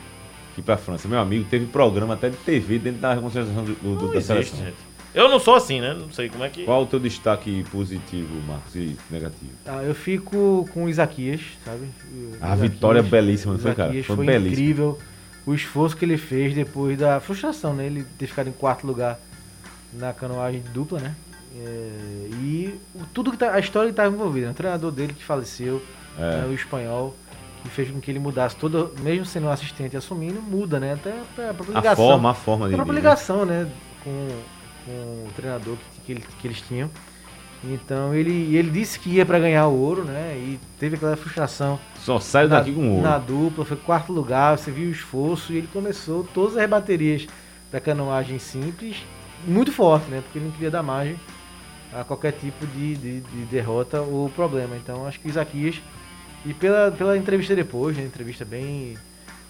[0.56, 1.08] Que pra França.
[1.08, 4.66] Meu amigo, teve programa até de TV dentro da concentração do, do, da existe, seleção.
[4.66, 4.87] Gente.
[5.18, 5.96] Eu não sou assim, né?
[5.96, 6.64] Não sei como é que.
[6.64, 9.52] Qual o teu destaque positivo, Marcos, e negativo?
[9.66, 11.88] Ah, eu fico com o Isaquias, sabe?
[12.40, 13.92] A vitória belíssima, não foi, cara?
[13.94, 14.54] Foi, foi belíssimo.
[14.54, 15.00] incrível
[15.44, 17.88] o esforço que ele fez depois da frustração, né?
[17.88, 19.20] Ele ter ficado em quarto lugar
[19.92, 21.16] na canoagem dupla, né?
[21.60, 22.80] É, e
[23.12, 24.52] tudo que tá, a história que estava envolvida, né?
[24.52, 25.82] o treinador dele que faleceu,
[26.20, 26.42] é.
[26.42, 26.48] né?
[26.48, 27.16] o espanhol,
[27.64, 30.94] que fez com que ele mudasse todo, mesmo sendo um assistente assumindo, muda, né?
[30.94, 31.12] Até
[31.50, 31.92] a própria ligação.
[31.92, 32.76] A forma, a forma dele.
[32.76, 33.68] A própria ligação, né?
[34.04, 34.28] Com
[34.88, 36.90] com o treinador que, que, ele, que eles tinham.
[37.64, 40.36] Então ele, ele disse que ia para ganhar o ouro, né?
[40.38, 41.80] E teve aquela frustração.
[42.00, 43.02] Só sai daqui com ouro.
[43.02, 47.28] Na dupla, foi quarto lugar, você viu o esforço e ele começou todas as baterias
[47.72, 48.98] da canoagem simples,
[49.46, 50.22] muito forte, né?
[50.22, 51.20] Porque ele não queria dar margem
[51.94, 54.76] a qualquer tipo de, de, de derrota ou problema.
[54.78, 55.82] Então acho que Isaquias,
[56.46, 58.04] e pela, pela entrevista depois, né?
[58.04, 58.96] Entrevista bem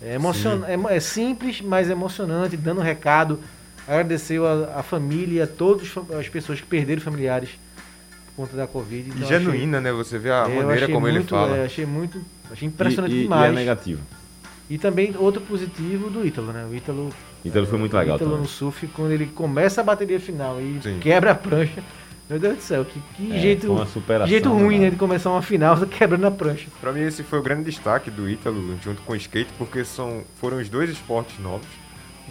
[0.02, 0.64] é, emocion...
[0.64, 3.40] é, é simples, mas emocionante, dando um recado
[3.88, 7.52] agradeceu a, a família, a todas as pessoas que perderam familiares
[8.28, 9.10] por conta da Covid.
[9.10, 9.98] Então e genuína, achei, né?
[9.98, 11.58] Você vê a maneira como muito, ele fala.
[11.58, 12.22] É, achei muito,
[12.52, 13.52] achei impressionante e, e, demais.
[13.52, 14.02] E é negativo.
[14.70, 16.68] E também outro positivo do Ítalo, né?
[16.70, 17.10] O Ítalo,
[17.44, 18.16] Ítalo foi muito legal.
[18.16, 18.44] O Ítalo também.
[18.44, 21.00] no surf, quando ele começa a bateria final e Sim.
[21.00, 21.82] quebra a prancha.
[22.30, 23.74] Meu Deus do céu, que, que é, jeito,
[24.04, 26.68] que jeito ruim, né, de começar uma final quebrando a prancha.
[26.82, 30.24] Para mim esse foi o grande destaque do Ítalo junto com o skate, porque são,
[30.36, 31.66] foram os dois esportes novos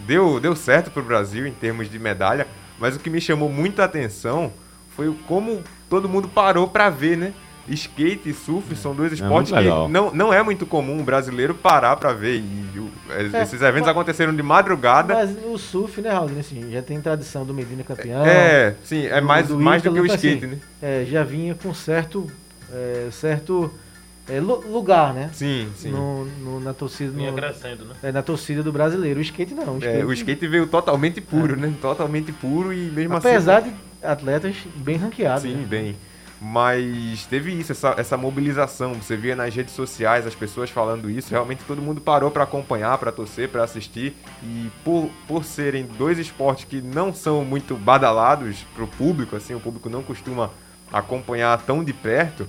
[0.05, 2.47] deu, deu certo para o Brasil em termos de medalha,
[2.79, 4.51] mas o que me chamou muita atenção
[4.95, 7.33] foi como todo mundo parou para ver, né?
[7.69, 11.03] Skate e surf são dois é esportes é que não, não é muito comum o
[11.03, 12.37] brasileiro parar para ver.
[12.37, 15.13] E o, é, esses eventos aconteceram de madrugada.
[15.13, 16.29] Mas o surf, né, Raul?
[16.39, 18.25] Assim, já tem tradição do Medina campeão.
[18.25, 20.59] É, sim, é mais do, mais do que o skate, assim, né?
[20.81, 22.31] É, já vinha com certo,
[22.71, 23.69] é, certo
[24.29, 25.29] é, lugar, né?
[25.33, 25.89] Sim, sim.
[25.89, 27.11] No, no na torcida.
[27.11, 27.95] No, crescendo, né?
[28.03, 29.19] É, na torcida do brasileiro.
[29.19, 29.75] O skate não.
[29.75, 31.57] O skate, é, o skate veio totalmente puro, é.
[31.57, 31.73] né?
[31.81, 33.69] Totalmente puro e mesmo Apesar assim.
[33.69, 35.43] Apesar de atletas bem ranqueados.
[35.43, 35.65] Sim, né?
[35.65, 35.95] bem.
[36.39, 38.93] Mas teve isso, essa, essa mobilização.
[38.95, 41.31] Você via nas redes sociais as pessoas falando isso.
[41.31, 44.15] Realmente todo mundo parou para acompanhar, para torcer, para assistir.
[44.43, 49.55] E por, por serem dois esportes que não são muito badalados para o público, assim,
[49.55, 50.51] o público não costuma
[50.91, 52.47] acompanhar tão de perto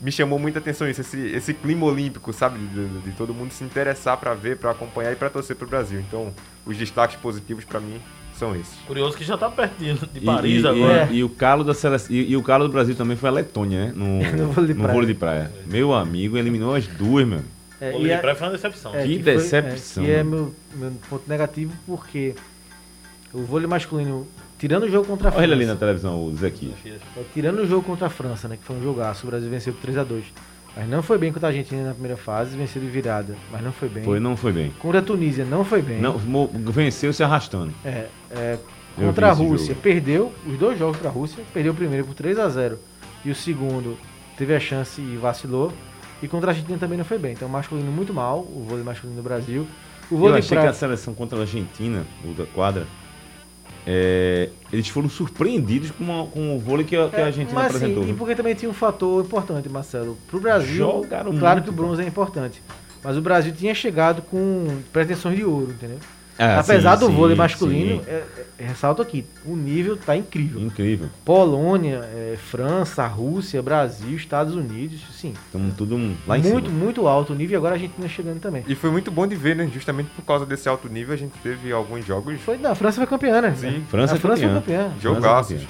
[0.00, 2.58] me chamou muita atenção isso, esse, esse clima olímpico, sabe?
[2.58, 5.66] De, de, de todo mundo se interessar para ver, para acompanhar e para torcer para
[5.66, 6.00] o Brasil.
[6.00, 6.32] Então,
[6.64, 8.00] os destaques positivos para mim
[8.34, 8.74] são esses.
[8.86, 11.08] Curioso que já está pertinho de Paris e, agora.
[11.10, 13.32] E, e, o calo da seleção, e, e, o calo do Brasil também foi a
[13.32, 13.92] Letônia, né?
[13.94, 15.50] No, no, vôlei, de no vôlei de praia.
[15.66, 17.40] Meu amigo eliminou as duas, meu.
[17.80, 18.94] É, o vôlei de praia foi uma decepção.
[18.94, 20.04] É, que, que decepção.
[20.04, 22.34] Foi, é, que é meu, meu ponto negativo porque
[23.32, 24.26] o vôlei masculino
[24.58, 25.44] Tirando o jogo contra a França.
[25.44, 26.74] Olha ele ali na televisão, o Zé aqui.
[26.84, 28.56] É, tirando o jogo contra a França, né?
[28.56, 29.26] Que foi um jogaço.
[29.26, 30.22] O Brasil venceu por 3x2.
[30.76, 33.34] Mas não foi bem contra a Argentina na primeira fase, venceu de virada.
[33.50, 34.04] Mas não foi bem.
[34.04, 34.70] Foi, não foi bem.
[34.78, 36.00] Contra a Tunísia, não foi bem.
[36.00, 36.18] Não,
[36.66, 37.72] venceu se arrastando.
[37.82, 38.08] É.
[38.30, 38.58] é
[38.94, 41.42] contra a Rússia, perdeu os dois jogos para a Rússia.
[41.52, 42.78] Perdeu o primeiro por 3 a 0
[43.24, 43.96] E o segundo
[44.36, 45.72] teve a chance e vacilou.
[46.22, 47.32] E contra a Argentina também não foi bem.
[47.32, 49.66] Então, masculino muito mal, o vôlei masculino do Brasil.
[50.10, 50.62] O vôlei Eu achei pra...
[50.62, 52.86] que a seleção contra a Argentina, o da quadra,
[53.86, 57.66] é, eles foram surpreendidos com, uma, com o vôlei que, a, que a Argentina mas,
[57.66, 58.02] apresentou.
[58.02, 60.18] Sim, e porque também tinha um fator importante, Marcelo.
[60.26, 62.60] Para o Brasil, Jogaram claro que o bronze é importante.
[63.04, 65.98] Mas o Brasil tinha chegado com pretensões de ouro, entendeu?
[66.38, 68.22] Ah, Apesar sim, do vôlei sim, masculino, é,
[68.58, 70.60] é, ressalto aqui, o nível está incrível.
[70.60, 71.08] Incrível.
[71.24, 75.32] Polônia, é, França, Rússia, Brasil, Estados Unidos, sim.
[75.46, 76.84] Estamos tudo lá em muito, cima.
[76.84, 78.62] Muito alto o nível e agora a Argentina chegando também.
[78.68, 79.68] E foi muito bom de ver, né?
[79.72, 82.38] Justamente por causa desse alto nível a gente teve alguns jogos.
[82.42, 83.54] Foi, não, a França foi campeã, né?
[83.56, 83.82] Sim.
[83.88, 84.62] França, a França campeã.
[84.62, 84.92] foi campeã.
[85.00, 85.66] Jogaços.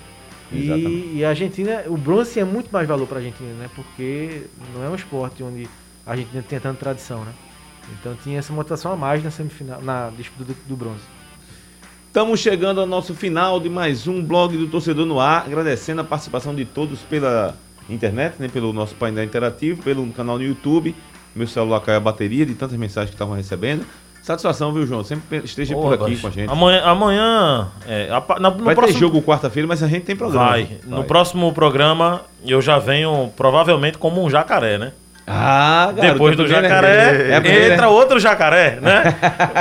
[0.50, 3.68] E, e, a Argentina, o bronze é muito mais valor para a Argentina, né?
[3.74, 4.42] Porque
[4.74, 5.68] não é um esporte onde
[6.06, 7.32] a Argentina tem tanta tradição, né?
[7.92, 11.02] Então tinha essa motivação a mais na semifinal, na disputa do, do bronze.
[12.06, 16.04] Estamos chegando ao nosso final de mais um blog do Torcedor no Ar, agradecendo a
[16.04, 17.54] participação de todos pela
[17.90, 20.94] internet, né, pelo nosso painel interativo, pelo canal no YouTube.
[21.34, 23.84] Meu celular caiu a bateria de tantas mensagens que estavam recebendo.
[24.22, 25.04] Satisfação, viu, João?
[25.04, 26.50] Sempre esteja por aqui com a gente.
[26.50, 26.82] Amanhã.
[26.82, 28.98] amanhã é, a, na, no Vai próximo...
[28.98, 30.48] ter jogo quarta-feira, mas a gente tem programa.
[30.48, 30.64] Vai.
[30.64, 30.98] Vai.
[30.98, 34.92] No próximo programa eu já venho provavelmente como um jacaré, né?
[35.26, 39.02] Ah, garoto, Depois do jacaré, é entra outro jacaré, né?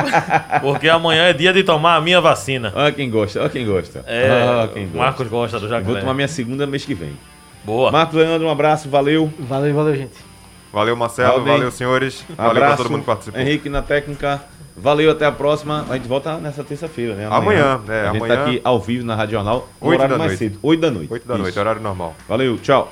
[0.62, 2.72] Porque amanhã é dia de tomar a minha vacina.
[2.76, 4.04] Olha quem gosta, olha quem gosta.
[4.06, 4.98] É, quem gosta.
[4.98, 5.84] Marcos gosta do jacaré.
[5.92, 7.18] vou tomar minha segunda mês que vem.
[7.64, 7.92] Boa.
[7.92, 9.34] Marcos Leandro, um abraço, valeu.
[9.40, 10.14] Valeu, valeu, gente.
[10.72, 12.24] Valeu, Marcelo, valeu, senhores.
[12.38, 13.42] Valeu abraço, pra todo mundo que participou.
[13.42, 14.42] Henrique na técnica.
[14.78, 15.86] Valeu, até a próxima.
[15.90, 17.26] A gente volta nessa terça-feira, né?
[17.26, 18.08] Amanhã, amanhã é.
[18.08, 18.36] A gente tá amanhã...
[18.36, 19.70] tá aqui ao vivo na Rádio Jornal.
[19.80, 20.38] Horário da mais noite.
[20.38, 20.60] cedo.
[20.62, 21.14] 8 da noite.
[21.14, 21.44] 8 da Isso.
[21.44, 22.14] noite, horário normal.
[22.28, 22.92] Valeu, tchau.